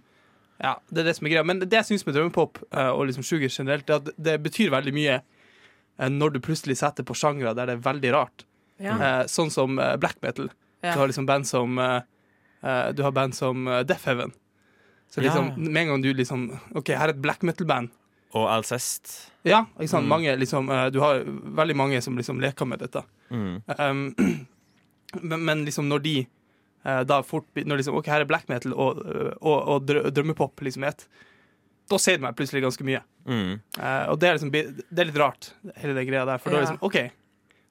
[0.60, 1.46] Ja, det er det som er greia.
[1.46, 4.74] Men det jeg syns med drømmepop uh, og liksom sugar generelt, er at det betyr
[4.74, 8.44] veldig mye uh, når du plutselig setter på sjangre der det er veldig rart.
[8.82, 8.98] Ja.
[8.98, 10.52] Uh, sånn som black metal.
[10.82, 10.92] Ja.
[10.92, 12.02] Du har liksom band som eh,
[12.62, 14.32] eh, Du har band som eh, Death Heaven.
[15.10, 15.28] Så Ja.
[15.28, 17.90] liksom, med en gang du liksom OK, her er et black metal-band.
[18.34, 19.30] Og Alcest.
[19.44, 20.06] Ja, ikke sant?
[20.06, 20.08] Mm.
[20.08, 23.02] Mange liksom eh, Du har veldig mange som liksom leker med dette.
[23.30, 23.62] Mm.
[23.78, 24.14] Um,
[25.22, 26.16] men, men liksom når de
[26.82, 28.98] da fort Når liksom OK, her er black metal og,
[29.38, 31.04] og, og drømmepop liksom et ett,
[31.92, 33.02] da ser de meg plutselig ganske mye.
[33.28, 33.52] Mm.
[33.78, 36.40] Uh, og det er liksom Det er litt rart, hele den greia der.
[36.42, 36.66] For da er Ja.
[36.66, 36.98] det liksom OK,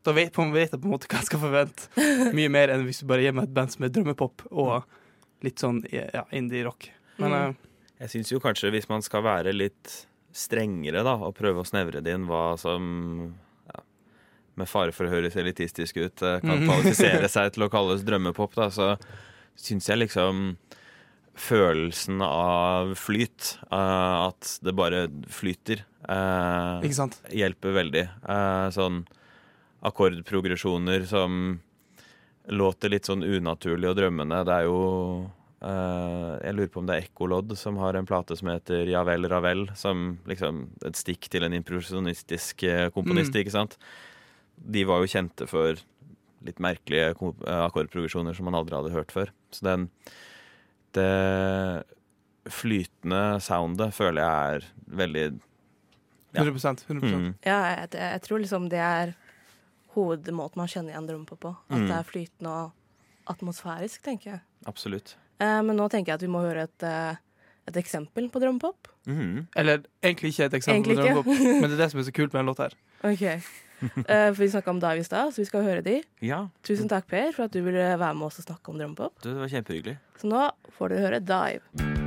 [0.04, 1.90] da vet, på- vet jeg på en måte hva jeg skal forvente.
[2.38, 4.84] Mye mer enn hvis du bare gir meg et band som er drømmepop og
[5.46, 6.90] litt sånn ja, indie-rock.
[7.22, 7.50] Men Mm.
[7.52, 7.68] uh,
[8.02, 12.02] Jeg syns jo kanskje hvis man skal være litt strengere da, og prøve å snevre
[12.02, 13.36] det inn hva som
[13.68, 13.82] ja,
[14.58, 16.66] med fare for å høres elitistisk ut, eh, kan Mhm.
[16.70, 18.96] kvalifisere seg til å kalles drømmepop, da, så
[19.60, 20.56] syns jeg liksom
[21.36, 27.20] følelsen av flyt, Uh, at det bare flyter, Uh, Ikke sant?
[27.30, 28.02] hjelper veldig.
[28.26, 29.04] Uh, sånn
[29.82, 31.60] akkordprogresjoner som
[32.52, 34.42] låter litt sånn unaturlig og drømmende.
[34.48, 34.78] Det er jo
[35.62, 39.04] uh, Jeg lurer på om det er Ekkolodd som har en plate som heter Ja
[39.08, 43.42] vel, Ravel, som liksom et stikk til en improvisjonistisk eh, komponist, Mm.
[43.44, 43.78] ikke sant?
[44.58, 45.78] De var jo kjente for
[46.46, 49.30] litt merkelige eh, akkordprogresjoner som man aldri hadde hørt før.
[49.54, 49.90] Så den
[50.94, 51.84] Det
[52.52, 54.66] flytende soundet føler jeg er
[54.98, 55.26] veldig
[56.34, 56.44] Ja.
[56.46, 59.14] 100% 100 mm, Ja, jeg, jeg tror liksom det er
[59.96, 61.56] hovedmåten man kjenner igjen drømmepop på.
[61.70, 61.88] At Mm.
[61.88, 62.72] det er flytende og
[63.28, 64.42] atmosfærisk, tenker jeg.
[64.68, 65.16] Absolutt.
[65.40, 67.16] Eh, men nå tenker jeg at vi må høre et, eh,
[67.68, 68.88] et eksempel på drømmepop.
[69.08, 69.48] Mm.
[69.56, 72.14] Eller egentlig ikke et eksempel Egentlig på drømmepop, men det er det som er så
[72.14, 72.74] kult med den låta her.
[73.12, 73.22] Ok.
[74.08, 76.04] Eh, for vi snakka om Dive i stad, så vi skal høre de.
[76.22, 79.22] Ja, Tusen takk, Per, for at du ville være med oss og snakke om drømmepop.
[79.24, 79.98] det var kjempehyggelig.
[80.22, 82.01] Så nå får dere høre Dive.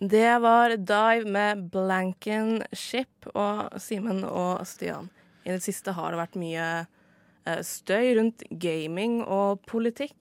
[0.00, 5.10] Det var Dive med Blanken Ship og Simen og Stian.
[5.44, 6.68] I det siste har det vært mye
[7.44, 10.16] eh, støy rundt gaming og politikk.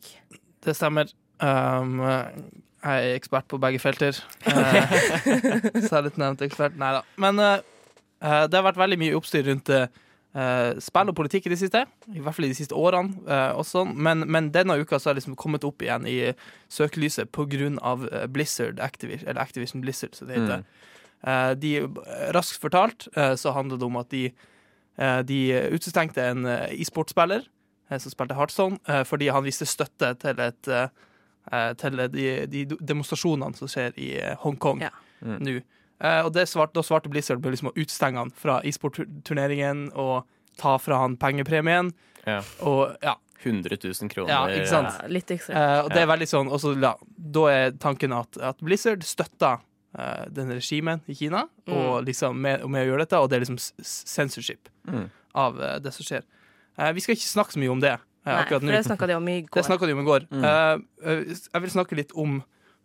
[0.59, 1.07] Det stemmer.
[1.39, 4.19] Um, jeg er ekspert på begge felter.
[5.91, 6.75] Særlig nevnt ekspert.
[6.75, 7.01] Nei da.
[7.15, 7.63] Men uh,
[8.19, 9.87] det har vært veldig mye oppstyr rundt uh,
[10.29, 11.79] spill og politikk i det siste.
[12.13, 13.17] I hvert fall i de siste årene.
[13.25, 13.81] uh, også.
[13.89, 16.33] Men, men denne uka så har jeg liksom kommet opp igjen i
[16.69, 20.63] søkelyset på grunn av uh, Blizzard, Activision, eller Activision Blizzard, som det heter.
[21.25, 21.73] Uh, de,
[22.37, 24.27] raskt fortalt uh, så handler det om at de,
[25.01, 25.41] uh, de
[25.73, 27.49] utestengte en uh, e-sportspiller
[27.89, 30.87] eh, som spilte Heartstone, eh, fordi han viste støtte til, et, eh,
[31.51, 34.93] eh, til de, de demonstrasjonene som skjer i eh, Hongkong Ja.
[35.21, 35.37] Mm.
[35.43, 35.59] nå.
[35.99, 40.25] Eh, og det svart, da svarte Blizzard med liksom å utstenge han fra e-sportturneringen og
[40.59, 41.91] ta fra han pengepremien.
[42.25, 42.41] Ja.
[42.67, 44.33] Og ja, 100 000 kroner.
[44.33, 44.91] Ja, ikke sant?
[44.99, 45.55] Ja, litt ekstra.
[45.55, 46.93] Uh, og det er veldig sånn også, ja,
[47.35, 49.61] Da er tanken at, at Blizzard støtter
[49.95, 53.45] uh, den regimen i Kina og liksom med, med å gjøre dette, og det er
[53.47, 55.09] liksom censorship Mm.
[55.37, 56.23] av uh, det som skjer.
[56.79, 58.71] Eh, vi skal ikke snakke så mye om det eh, Nei, akkurat for nå.
[58.73, 59.59] det snakka de om i går.
[59.59, 60.23] Det snakka de om i går.
[60.31, 60.45] Mm.
[60.47, 62.39] Eh, eh, jeg vil snakke litt om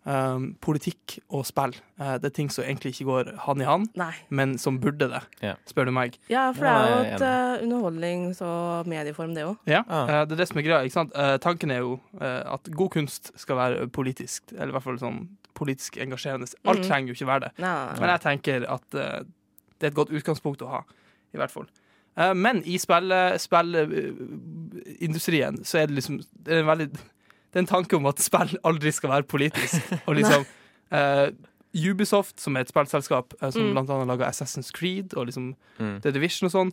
[0.06, 1.76] eh, politikk og spill.
[2.00, 4.12] Uh, det er ting som egentlig ikke går hand i hand, Nei.
[4.28, 5.60] men som burde det, yeah.
[5.70, 6.18] spør du meg.
[6.32, 9.70] Ja, for det er jo et uh, underholdnings- og medieform, det òg.
[9.70, 10.82] Ja, eh, det er det som er greia.
[10.82, 11.14] Ikke sant?
[11.42, 15.22] Tanken er jo at god kunst skal være politisk, eller i hvert fall sånn
[15.54, 16.48] politisk engasjerende.
[16.66, 16.88] Alt mm.
[16.88, 17.54] trenger jo ikke være det.
[17.62, 17.78] Nei.
[18.00, 20.82] Men jeg tenker at det er et godt utgangspunkt å ha,
[21.34, 21.68] i hvert fall.
[22.16, 26.88] Eh, men i spillindustrien så er det liksom det er en veldig
[27.54, 29.92] Det er en tanke om at spill aldri skal være politisk.
[30.08, 30.42] Og liksom
[30.98, 31.28] uh,
[31.74, 33.72] Ubisoft, som er et spillselskap uh, som Mm.
[33.76, 36.00] blant annet lager Assassin's Creed og liksom Mm.
[36.02, 36.72] The Division og sånn,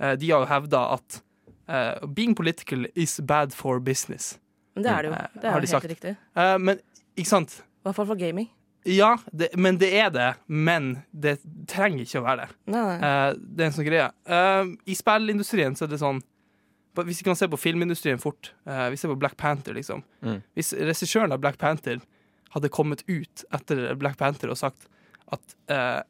[0.00, 1.22] uh, de har jo hevda at
[1.68, 4.38] eh, being political is bad for business.
[4.74, 5.16] Det er det jo.
[5.34, 5.84] Det er jo de helt sagt.
[5.90, 6.14] riktig.
[6.36, 6.78] Eh, men
[7.16, 7.58] ikke sant?
[7.60, 8.48] I hvert fall for gaming.
[8.88, 10.30] Ja, det, men det er det.
[10.48, 11.34] Men det
[11.68, 12.56] trenger ikke å være det.
[12.72, 12.96] Nei, nei.
[13.04, 14.06] Eh, det er en sånn greie.
[14.24, 16.22] Eh, I spillindustrien så er det sånn
[17.06, 20.02] Hvis vi kan se på filmindustrien fort eh, Vi ser på Black Panther, liksom.
[20.24, 20.40] Mm.
[20.58, 22.00] Hvis regissøren av Black Panther
[22.54, 24.88] hadde kommet ut etter Black Panther og sagt
[25.32, 26.00] at, eh,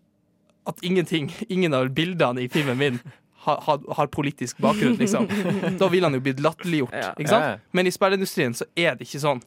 [0.71, 3.01] at ingenting, ingen av bildene i filmen min
[3.49, 5.29] har, har, har politisk bakgrunn, liksom.
[5.81, 6.97] Da ville han jo blitt latterliggjort.
[7.17, 7.69] Ikke sant?
[7.73, 9.43] Men i spillindustrien så er det ikke sånn,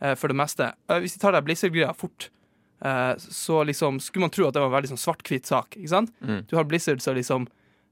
[0.00, 0.70] eh, for det meste.
[0.88, 2.30] Eh, hvis vi tar den Blizzard-greia fort,
[2.84, 5.76] eh, så liksom skulle man tro at det var en veldig sånn svart-hvitt sak.
[5.76, 6.14] Ikke sant?
[6.22, 6.44] Mm.
[6.50, 7.48] Du har Blizzard som liksom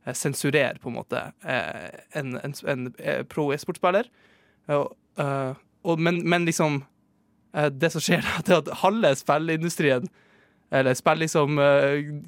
[0.06, 4.08] eh, sensurerer på en måte eh, en, en, en eh, pro e-sportspiller.
[4.68, 5.54] Eh,
[5.98, 6.84] men, men liksom
[7.52, 10.06] Det som skjer, er at halve spillindustrien,
[10.72, 11.58] eller spill, liksom,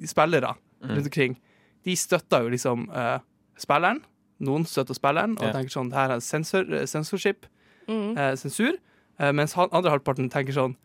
[0.06, 0.90] spillere Mm.
[0.98, 1.36] rundt omkring,
[1.86, 2.82] de støtter jo liksom
[3.56, 4.02] spilleren.
[4.44, 5.52] Noen støtter spilleren og Ja.
[5.54, 7.46] tenker sånn det her er sensor, sensorship, censorship,
[7.88, 8.18] Mm.
[8.18, 8.76] eh, sensur.
[9.18, 10.76] Eh, mens han, andre halvparten tenker sånn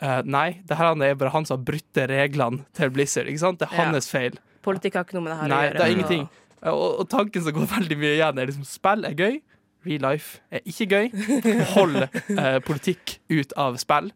[0.00, 3.26] eh, Nei, det her er bare han som har brutt reglene til Blizzard.
[3.26, 3.58] Ikke sant?
[3.58, 3.90] Det er Ja.
[3.92, 4.38] hans feil.
[4.62, 5.78] Politikk har ikke noe med det her Nei, å gjøre.
[5.78, 6.28] det er ingenting.
[6.62, 9.40] Eh, Og, og tanken som går veldig mye igjen, er liksom spill er gøy.
[9.82, 11.08] Real life er ikke gøy.
[11.74, 14.12] Hold eh, politikk ut av spill.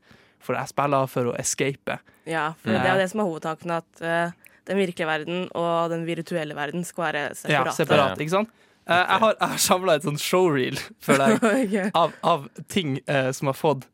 [0.46, 1.96] For jeg spiller for å escape.
[2.30, 5.90] Ja, for det er jo det som er hovedtanken, at uh, den virkelige verden og
[5.90, 8.52] den virtuelle verden skal være Ja, separat, ikke sant?
[8.86, 11.90] Uh, jeg har, jeg har samla et sånn showreel for deg okay.
[11.98, 13.90] av, av ting uh, som har fått eh,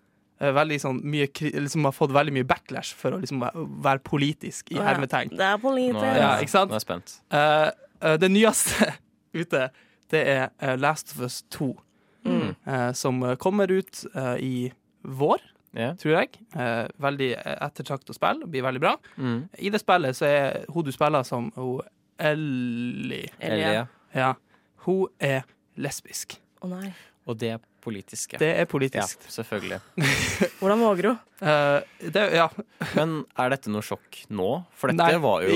[0.57, 3.44] veldig sånn mye liksom som har fått veldig mye backlash for å liksom
[3.85, 4.83] være, politisk, i ja.
[4.88, 5.37] hermetegn.
[5.38, 6.00] Det er politisk.
[6.00, 6.70] Nå er, Ja, ikke sant?
[6.72, 7.14] Nå er jeg spent.
[7.31, 7.70] Uh,
[8.02, 8.88] uh, det nyeste
[9.42, 9.68] ute,
[10.12, 11.70] det er eh, Last of Us 2,
[12.24, 12.55] Mm.
[12.66, 15.40] eh, som eh, kommer ut eh, i vår,
[15.74, 15.96] yeah.
[15.98, 16.28] tror jeg.
[16.55, 18.92] Eh, veldig ettertraktet spill, blir veldig bra.
[19.16, 19.48] Mm.
[19.59, 21.81] I det spillet så er hun du spiller som hun
[22.22, 23.26] Ellie.
[23.40, 23.87] Ellie.
[24.14, 24.35] Ja.
[24.85, 25.42] Hun er
[25.74, 26.37] lesbisk.
[26.62, 26.92] Å nei.
[27.26, 28.38] Og det er politisk, ja.
[28.42, 29.18] Det er politisk.
[29.27, 29.81] Ja, selvfølgelig.
[30.62, 31.12] Hvordan våger du?
[31.42, 32.49] Uh, det, ja,
[32.99, 34.51] Men er dette noe sjokk nå?
[34.79, 35.49] For dette Nei, var jo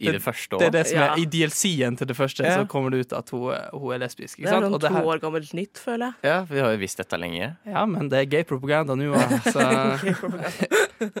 [0.00, 1.06] i Det- det første det er det som Ja.
[1.12, 2.54] er I DLC-en til det første Ja.
[2.56, 4.38] så kommer det ut at hun, hun er lesbisk.
[4.38, 4.72] Det Ikke er sant?
[4.72, 6.14] sånn to her, år gammelt nytt, føler jeg.
[6.24, 7.50] Ja, vi har jo visst dette lenge.
[7.66, 9.12] ja, men det er gay propaganda nå.
[9.12, 9.60] altså.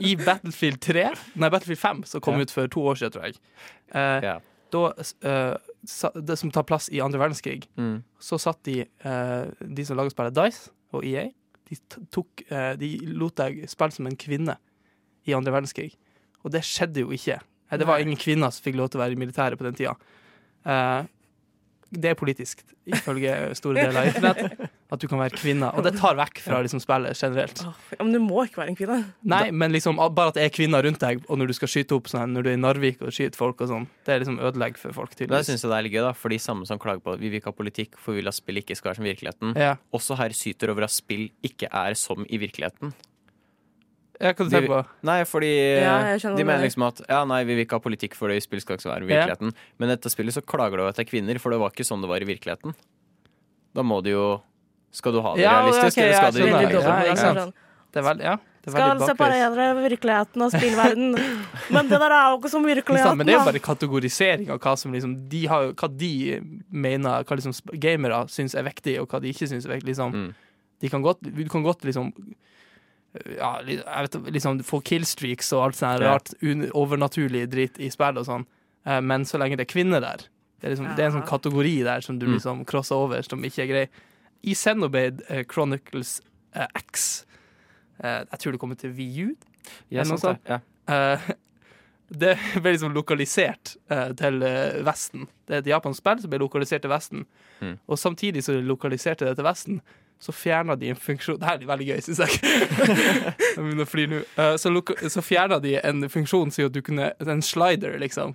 [0.00, 1.04] I Battlefield 3,
[1.36, 2.46] nei, Battlefield 5, som kom Ja.
[2.48, 3.36] ut for to år siden, tror jeg.
[3.94, 4.38] Uh, Ja.
[4.72, 8.02] da, eh, sa- det som tar plass i andre verdenskrig, Mm.
[8.20, 11.28] så satt de, eh, de som lager spillet Dice og EA,
[11.70, 11.76] de,
[12.10, 14.56] tok, eh, de lot deg spille som en kvinne
[15.26, 15.94] i andre verdenskrig.
[16.44, 17.40] Og det skjedde jo ikke.
[17.70, 19.74] Eh, Det var ingen kvinner som fikk lov til å være i militæret på den
[19.74, 19.96] tida.
[20.66, 21.06] Eh,
[21.92, 25.68] det er politisk, ifølge store deler av internett, at du kan være kvinne.
[25.78, 27.60] Og det tar vekk fra liksom, spillet generelt.
[27.62, 28.98] Ja, men du må ikke være en kvinne.
[29.22, 31.94] Nei, men liksom bare at det er kvinner rundt deg, og når du skal skyte
[31.94, 34.40] opp sånn, når du er i Narvik og skyter folk og sånn, det er liksom
[34.42, 35.46] ødelegg for folk, Tydeligvis.
[35.46, 37.20] jeg syns jeg det er litt gøy, da, for de samme som klager på at
[37.22, 39.54] vi vil ikke ha politikk, for vi vil at spill ikke skal være som virkeligheten,
[39.56, 39.76] Ja.
[39.94, 42.92] også her syter over at spill ikke er som i virkeligheten.
[44.20, 44.80] ja, hva du tenker på?
[45.08, 48.28] Nei, fordi Ja, de mener liksom at ja, nei, vi vil ikke ha politikk for
[48.28, 49.26] det i spill skal ikke være i Ja.
[49.26, 49.54] virkeligheten.
[49.78, 51.70] Men i dette spillet så klager du over at det er kvinner, for det var
[51.70, 52.74] ikke sånn det var i virkeligheten.
[53.74, 54.42] Da må du jo
[54.92, 56.52] Skal du ha det Ja, realistisk, okay, eller skal det.
[56.52, 57.54] Veldig Ja, ikke sant.
[57.90, 61.14] Det er veldig, ja, det Skal separere virkeligheten og spillverden.
[61.74, 63.16] Men det der er jo ikke som virkeligheten.
[63.18, 66.12] Men det er jo bare kategorisering av hva som liksom De har hva de
[66.70, 69.90] mener Hva liksom gamere syns er viktig, og hva de ikke syns er viktig.
[69.94, 70.12] Liksom.
[70.14, 70.30] Mm.
[70.80, 72.12] De kan godt, du kan godt liksom
[73.36, 76.12] ja, jeg vet, liksom få killstreaks og alt sånt Ja.
[76.14, 78.46] rart un overnaturlig dritt i spill og sånn,
[78.86, 80.22] Eh, men så lenge det er kvinner der
[80.60, 82.32] Det er, liksom, det er en sånn kategori der som du Mm.
[82.34, 83.88] liksom crosser over, som ikke er grei.
[84.42, 86.22] I Xenoblade eh, Chronicles
[86.54, 87.26] eh, X
[87.98, 89.34] eh, Jeg tror det kommer til VU.
[89.90, 90.36] Ja, det.
[90.48, 91.18] Ja.
[92.10, 93.76] Det ble liksom lokalisert
[94.18, 94.40] til
[94.82, 95.28] Vesten.
[95.46, 97.20] Det er et japansk spill som ble lokalisert til Vesten.
[97.60, 97.76] Mm.
[97.86, 99.76] Og samtidig som de lokaliserte det til Vesten,
[100.18, 102.40] så fjerna de en funksjon Det her er veldig gøy, syns jeg.
[103.54, 104.24] jeg begynner å fly nå.
[104.58, 104.74] Så
[105.14, 108.34] så fjerna de en funksjon som gjorde at du kunne En slider, liksom.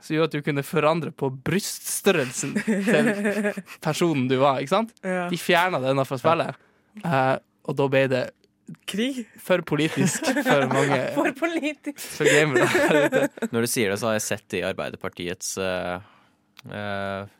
[0.00, 3.10] Som gjorde at du kunne forandre på bryststørrelsen til
[3.84, 4.58] personen du var.
[4.62, 4.94] ikke sant?
[5.04, 5.26] Ja.
[5.30, 6.58] De fjerna denne fra spillet,
[7.04, 7.36] uh,
[7.68, 8.24] og da ble det
[8.90, 9.20] Krig.
[9.38, 12.00] for politisk for mange For politisk.
[12.16, 13.28] for gamere.
[13.52, 16.00] Når du sier det, så har jeg sett det i Arbeiderpartiets uh,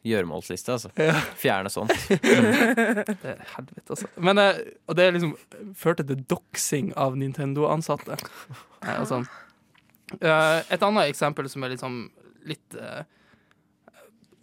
[0.06, 0.76] gjøremålsliste.
[0.76, 0.92] Altså.
[1.02, 1.16] Ja.
[1.40, 1.90] Fjerne sånt.
[2.06, 4.06] Det er helvete, altså.
[4.22, 5.34] Men, uh, og det liksom
[5.74, 8.20] førte til doxing av Nintendo-ansatte.
[8.86, 9.26] Uh, sånn.
[10.20, 11.96] Eh, et annet eksempel som er liksom
[12.46, 13.04] litt eh,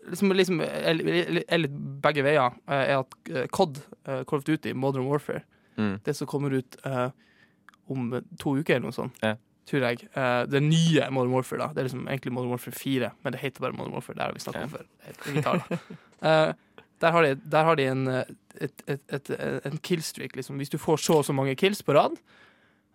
[0.04, 5.06] Liksom, liksom er, litt begge veier, eh, er at eh, COD, Call of Duty, Modern
[5.08, 5.46] Warfare,
[5.78, 6.00] Mm.
[6.04, 7.10] det som kommer ut eh,
[7.88, 9.40] om to uker eller noe sånt, yeah.
[9.70, 10.08] tror jeg.
[10.14, 11.74] Eh, det nye Modern Warfare, da.
[11.74, 14.20] Det er liksom egentlig Modern Warfare 4, men det heter bare Modern Warfare.
[14.20, 15.90] Det har vi snakket om før.
[16.24, 16.54] Eh,
[17.04, 19.30] der har de, der har de en, et, et, et,
[19.68, 20.38] en killstreak.
[20.40, 20.56] Liksom.
[20.56, 22.16] Hvis du får så og så mange kills på rad,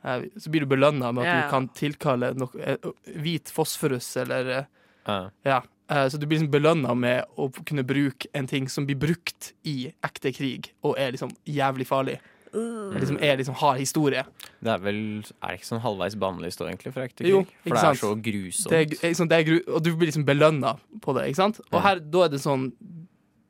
[0.01, 1.42] eh, så blir du belønna med at ja.
[1.42, 2.79] du kan tilkalle noe,
[3.21, 4.64] hvit fosforus eller
[5.09, 5.61] eh, Ja.
[5.90, 9.53] Eh, Så du blir liksom belønna med å kunne bruke en ting som blir brukt
[9.64, 12.18] i ekte krig, og er liksom jævlig farlig.
[12.55, 12.94] Mm.
[12.97, 14.23] liksom, er liksom har historie.
[14.64, 17.29] Det er vel Er det ikke sånn halvveis bannlyst òg, egentlig, for ekte krig?
[17.31, 17.99] Jo, For det sant?
[17.99, 18.71] er så grusomt.
[18.71, 21.61] Det er, liksom, det er gru og du blir liksom belønna på det, ikke sant?
[21.73, 21.83] Og Mm.
[21.83, 22.73] her, da er det sånn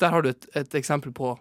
[0.01, 1.38] Der har du et, et eksempel på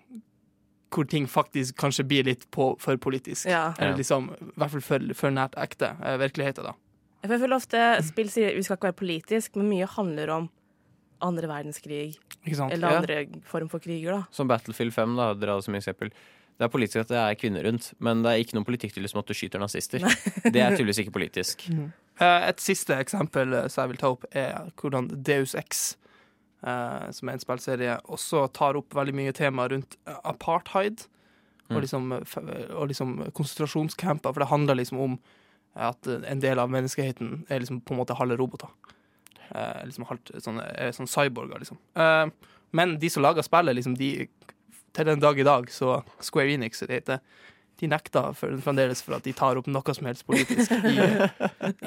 [0.92, 3.46] hvor ting faktisk kanskje blir litt på, for politisk.
[3.46, 3.74] Ja.
[3.78, 6.76] Eller liksom, i hvert fall for, for nært ekte virkeligheter, virkeligheten,
[7.22, 7.28] da.
[7.34, 10.50] Jeg føler ofte spill sier vi skal ikke være politisk, men mye handler om
[11.22, 12.16] andre verdenskrig.
[12.46, 12.72] Ikke sant?
[12.74, 12.98] Eller Ja.
[13.02, 14.24] andre form for kriger, da.
[14.32, 16.12] Som Battlefield 5, da, dere hadde som eksempel.
[16.58, 19.04] Det er politisk at det er kvinner rundt, men det er ikke noen politikk til
[19.04, 20.00] liksom at du skyter nazister.
[20.54, 21.68] Det er tydeligvis ikke politisk.
[22.20, 25.98] Eh, Et siste eksempel eh, som jeg vil ta opp, er hvordan Deus X,
[26.66, 31.06] eh, som er en spillserie, også tar opp veldig mye tema rundt apartheid.
[31.70, 31.82] Og Mm.
[31.82, 32.12] liksom,
[32.74, 35.20] og liksom konsentrasjonscamper, for det handler liksom om
[35.78, 38.72] at eh, en del av menneskeheten er liksom på en måte halve roboter.
[39.50, 41.80] Eh, liksom halvt sånne, er sånn cyborger, liksom.
[41.96, 44.28] Eh, men de som lager spillet, liksom, de
[44.98, 47.20] Til den dag i dag, så Square Enix, det heter,
[47.78, 50.96] de nekta for, fremdeles for at de tar opp noe som helst politisk i,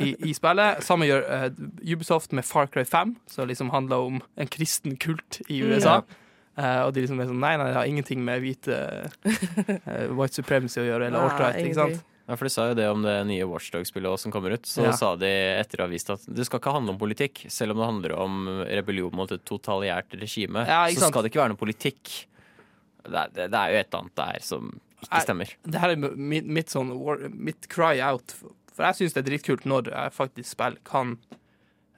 [0.05, 0.85] i, i spillet.
[0.87, 1.49] Samme gjør uh,
[1.83, 5.97] Ubisoft med Far Cry 5, som liksom handler om en kristen kult i USA.
[6.05, 6.21] USA.
[6.61, 10.37] Uh, og de liksom er sånn Nei, nei, det har ingenting med hvite uh, white
[10.37, 11.59] supremacy å gjøre, eller alt-right.
[11.59, 11.99] ikke ingenting.
[11.99, 12.10] sant?
[12.31, 14.67] Ja, for De sa jo det om det nye Watchdog-spillet som kommer ut.
[14.67, 14.93] Så Ja.
[14.95, 17.79] sa de etter å ha vist at det skal ikke handle om politikk, selv om
[17.79, 20.63] det handler om rebellion mot et totaliært regime.
[20.63, 22.29] Ja, så skal det ikke være noe politikk.
[23.03, 24.71] Det er, det, er jo et eller annet der som
[25.03, 25.51] ikke stemmer.
[25.51, 25.73] stemmer.
[25.73, 26.95] Det her er mitt, mitt sånn
[27.35, 28.37] mitt cry out.
[28.77, 31.19] For jeg syns det er dritkult når jeg faktisk spiller kan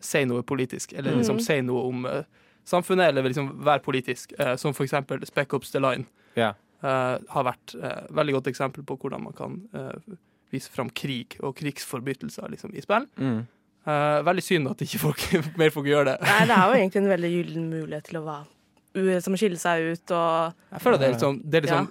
[0.00, 1.44] si noe politisk, eller liksom mm.
[1.44, 2.22] si noe om uh,
[2.64, 4.32] samfunnet, eller liksom være politisk.
[4.40, 6.08] uh, som for eksempel Spec Ops The Line.
[6.34, 6.54] Ja.
[6.82, 10.16] Eh, har vært et veldig godt eksempel på hvordan man kan eh,
[10.52, 13.06] vise fram krig og krigsforbrytelser liksom, i spill.
[13.16, 13.42] Mm.
[13.86, 15.22] Eh, veldig synd at ikke folk,
[15.60, 16.18] mer folk gjør det.
[16.26, 19.86] Nei, det er jo egentlig en veldig gyllen mulighet til å være som skille seg
[19.94, 21.86] ut og Jeg føler det er liksom, det er liksom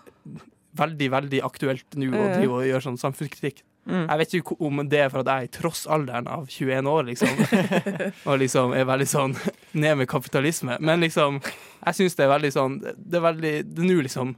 [0.78, 2.34] veldig, veldig aktuelt nå å Mm.
[2.38, 3.64] drive og gjøre sånn samfunnskritikk.
[3.90, 4.04] Mm.
[4.06, 7.08] Jeg vet ikke om det er for at jeg er i trossalderen av 21 år,
[7.10, 7.34] liksom.
[8.30, 9.34] og liksom er veldig sånn
[9.74, 10.78] ned med kapitalisme.
[10.80, 11.42] Men liksom,
[11.88, 14.36] jeg syns det er veldig sånn Det er veldig Det er nå liksom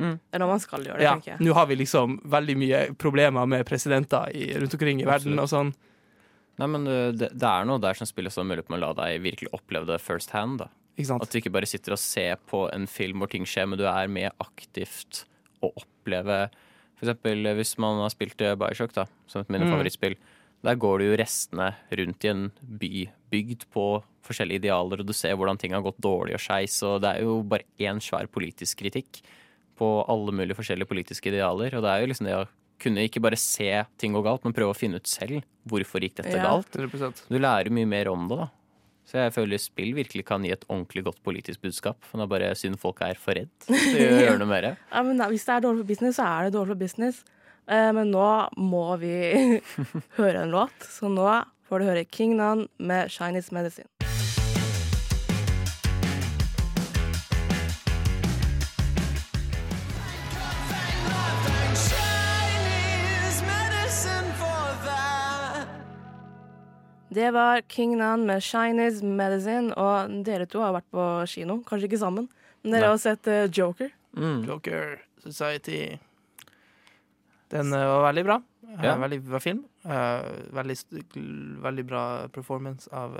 [0.00, 0.16] Mm.
[0.16, 1.40] Det er når man skal gjøre det, Ja, tenker jeg.
[1.46, 5.48] nå har vi liksom veldig mye problemer med presidenter i, rundt omkring i verden og
[5.52, 5.74] sånn.
[6.60, 8.90] Nei, men uh, det, det er noe der som spiller så mulig på å la
[8.96, 10.58] deg virkelig oppleve det first hand.
[10.64, 10.68] da.
[10.98, 11.22] Ikke sant?
[11.24, 13.86] At du ikke bare sitter og ser på en film hvor ting skjer, men du
[13.88, 15.22] er med aktivt
[15.62, 16.50] og oppleve
[17.00, 19.72] For eksempel eh, hvis man har spilt eh, Bioshock, da, som et av mine Mm.
[19.72, 20.16] favorittspill.
[20.62, 23.84] Der går du jo restene rundt i en by bygd på
[24.28, 27.22] forskjellige idealer, og du ser hvordan ting har gått dårlig og skeis, og det er
[27.24, 29.22] jo bare én svær politisk kritikk
[29.80, 31.74] på alle mulige forskjellige politiske idealer.
[31.78, 32.46] Og det er jo liksom det å
[32.80, 33.68] kunne ikke bare se
[34.00, 36.46] ting gå galt, men prøve å finne ut selv hvorfor gikk dette Ja.
[36.48, 36.72] galt.
[36.76, 38.48] 100 Du lærer mye mer om det, da.
[39.10, 41.98] Så jeg føler spill virkelig kan gi et ordentlig godt politisk budskap.
[42.12, 44.68] Men det er bare synd folk er for redd til å gjøre noe mer.
[44.92, 47.24] Ja, men hvis det er dårlig for business, så er det dårlig for business.
[47.68, 49.60] Eh, men nå må vi
[50.20, 51.26] høre en låt, så nå
[51.68, 53.99] får du høre King Nan med 'Chinese Medicine'.
[67.10, 71.58] Det var King Nan med 'Chinese Medicine', og dere to har vært på kino.
[71.66, 72.28] Kanskje ikke sammen,
[72.62, 72.88] men dere Nei.
[72.92, 73.90] har sett eh, Joker.
[74.16, 74.44] Mm.
[74.46, 75.98] Joker Society.
[77.50, 78.38] Den eh, var veldig bra.
[78.68, 78.94] Eh, Ja.
[78.96, 79.64] Veldig bra film.
[79.84, 80.22] Eh,
[80.54, 80.76] veldig,
[81.62, 83.18] veldig bra performance av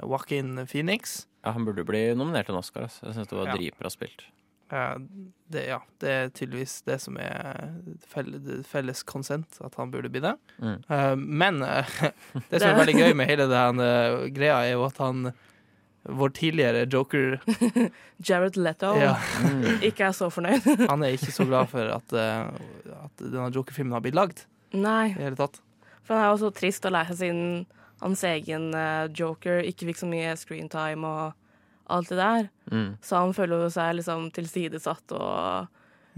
[0.00, 1.26] Joaquin Phoenix.
[1.44, 2.82] Ja, han burde bli nominert til en Oscar.
[3.02, 3.56] Jeg syns det var Ja.
[3.56, 4.22] dritbra spilt.
[4.70, 4.94] Eh,
[5.48, 7.70] det, ja, det er tydeligvis det som er
[8.12, 10.34] felles, felles konsent, at han burde bli det.
[10.60, 10.74] Mm.
[10.92, 11.94] Eh, men eh,
[12.50, 13.80] det som er veldig gøy med hele den
[14.36, 15.30] greia, er jo at han
[16.08, 17.34] vår tidligere joker
[18.28, 19.80] Jared Leto ja, Mm.
[19.84, 20.64] ikke er så fornøyd.
[20.92, 24.44] Han er ikke så glad for at, at denne joker-filmen har blitt lagd.
[24.72, 25.58] Nei, I hele tatt.
[26.06, 27.66] for han er jo så trist å lære seg siden
[28.00, 28.70] hans egen
[29.18, 31.37] Joker ikke fikk så mye screentime og
[31.88, 32.48] alt det der.
[32.70, 32.96] Mm.
[33.02, 35.68] Så han føler jo seg liksom tilsidesatt og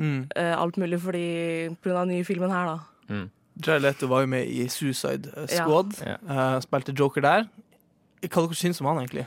[0.00, 0.30] Mm.
[0.32, 2.78] uh, alt mulig fordi av den nye filmen her, da.
[3.12, 3.26] Mm.
[3.60, 5.92] Jared Leto var jo med i Suicide eh, Squad.
[6.00, 6.14] Ja.
[6.24, 7.44] Uh, spilte Joker der.
[8.22, 9.26] Hva dere syns om han, egentlig?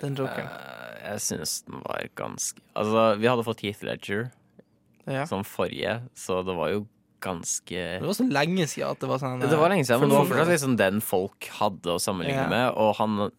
[0.00, 0.48] Den jokeren.
[0.48, 4.30] Uh, jeg syns den var ganske Altså, vi hadde fått Heath Ledger
[5.08, 5.26] Ja.
[5.26, 6.86] som forrige, så det var jo
[7.20, 7.68] ganske
[8.00, 10.18] Det var så lenge siden at det var sånn Det var lenge siden, men det
[10.18, 12.48] var fortsatt liksom den folk hadde å sammenligne Ja.
[12.48, 12.72] med.
[12.76, 13.30] Og han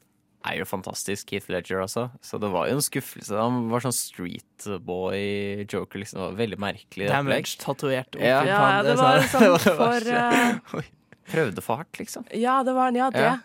[0.48, 2.06] er jo fantastisk, Keith Ledger, altså.
[2.24, 3.36] Så det var jo en skuffelse.
[3.36, 6.20] Han var sånn streetboy joker, liksom.
[6.22, 7.10] Det var veldig merkelig.
[7.12, 8.40] Damage tatovert Ja.
[8.48, 10.56] Ja, det var sånn for eh,
[11.30, 12.24] Prøvde for hardt, liksom.
[12.34, 13.22] Ja, det var ja, det.
[13.22, 13.36] Ja.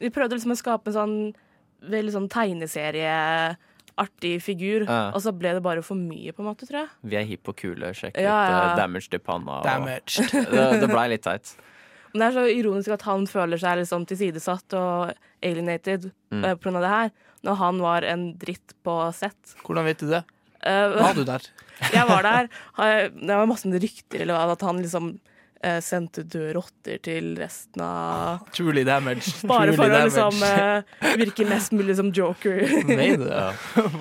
[0.00, 1.16] Vi prøvde liksom å skape en sånn
[1.92, 5.10] veldig sånn tegneserieartig figur, Ja.
[5.10, 6.88] og så ble det bare for mye, på en måte, tror jeg.
[7.02, 8.38] Vi er hipp og kule, sjekk ut ja.
[8.70, 9.58] eh, damage til panna.
[9.58, 10.30] og- Damaged.
[10.54, 11.56] det, det blei litt teit.
[12.12, 16.44] Men det er så ironisk at han føler seg liksom tilsidesatt og alienated Mm.
[16.44, 17.10] eh, på grunn av det her,
[17.44, 19.54] når han var en dritt på sett.
[19.66, 20.22] Hvordan vet du det?
[20.64, 21.42] Uh, Var du der?
[21.96, 22.48] Jeg var der.
[23.10, 27.82] Det var masse rykter eller hva, at han liksom uh, sendte døde rotter til resten
[27.82, 29.32] av Truly damage.
[29.50, 32.62] Bare Truly for å liksom eh, virke mest mulig som joker.
[32.92, 33.42] Nei, det?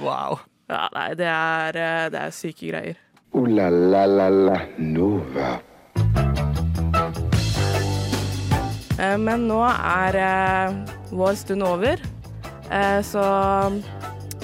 [0.04, 0.40] Wow.
[0.72, 3.02] Ja, nei, det er, eh, det er syke greier.
[3.34, 5.56] Uh, la la la la Nova.
[9.18, 12.02] Men nå er eh, vår stund over,
[12.72, 13.22] Eh, så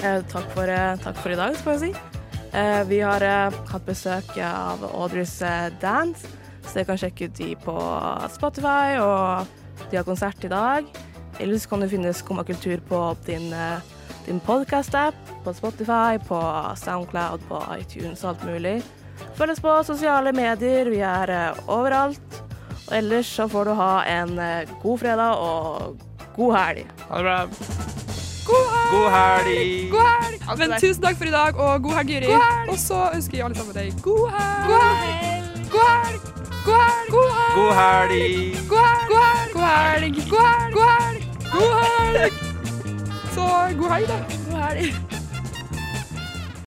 [0.04, 2.00] eh, takk for, eh, takk for i dag, skal jeg si.
[2.52, 6.28] Eh, Vi har eh, hatt besøk av Audrey's eh, Dance,
[6.66, 7.76] så dere kan sjekke ut de på
[8.34, 9.46] Spotify, og
[9.88, 10.84] de har konsert i dag.
[11.40, 13.80] Ellers kan du finne Skumma på din, eh,
[14.26, 16.40] din podcast-app, på Spotify, på
[16.76, 18.82] Soundcloud, på iTunes og alt mulig.
[19.38, 22.47] Følg oss på sosiale medier, vi er eh, overalt.
[22.88, 24.38] Og ellers så får du ha en
[24.82, 25.98] god fredag og
[26.36, 26.86] god helg.
[27.08, 27.38] Ha det bra.
[28.48, 28.92] God helg!
[28.92, 29.90] God helg.
[29.92, 30.58] God helg.
[30.58, 32.26] Men tusen takk for i dag, og god helg, Juri.
[32.72, 34.66] Og så ønsker jeg alle sammen deg god helg.
[34.72, 35.48] God helg.
[35.68, 36.20] God helg.
[37.12, 37.58] God helg.
[37.58, 38.68] God helg.
[38.68, 40.14] God helg.
[40.30, 40.44] God
[40.88, 41.22] helg.
[41.52, 42.32] God helg.
[43.34, 43.44] Så
[43.78, 44.18] god helg, da.
[44.50, 45.17] God helg.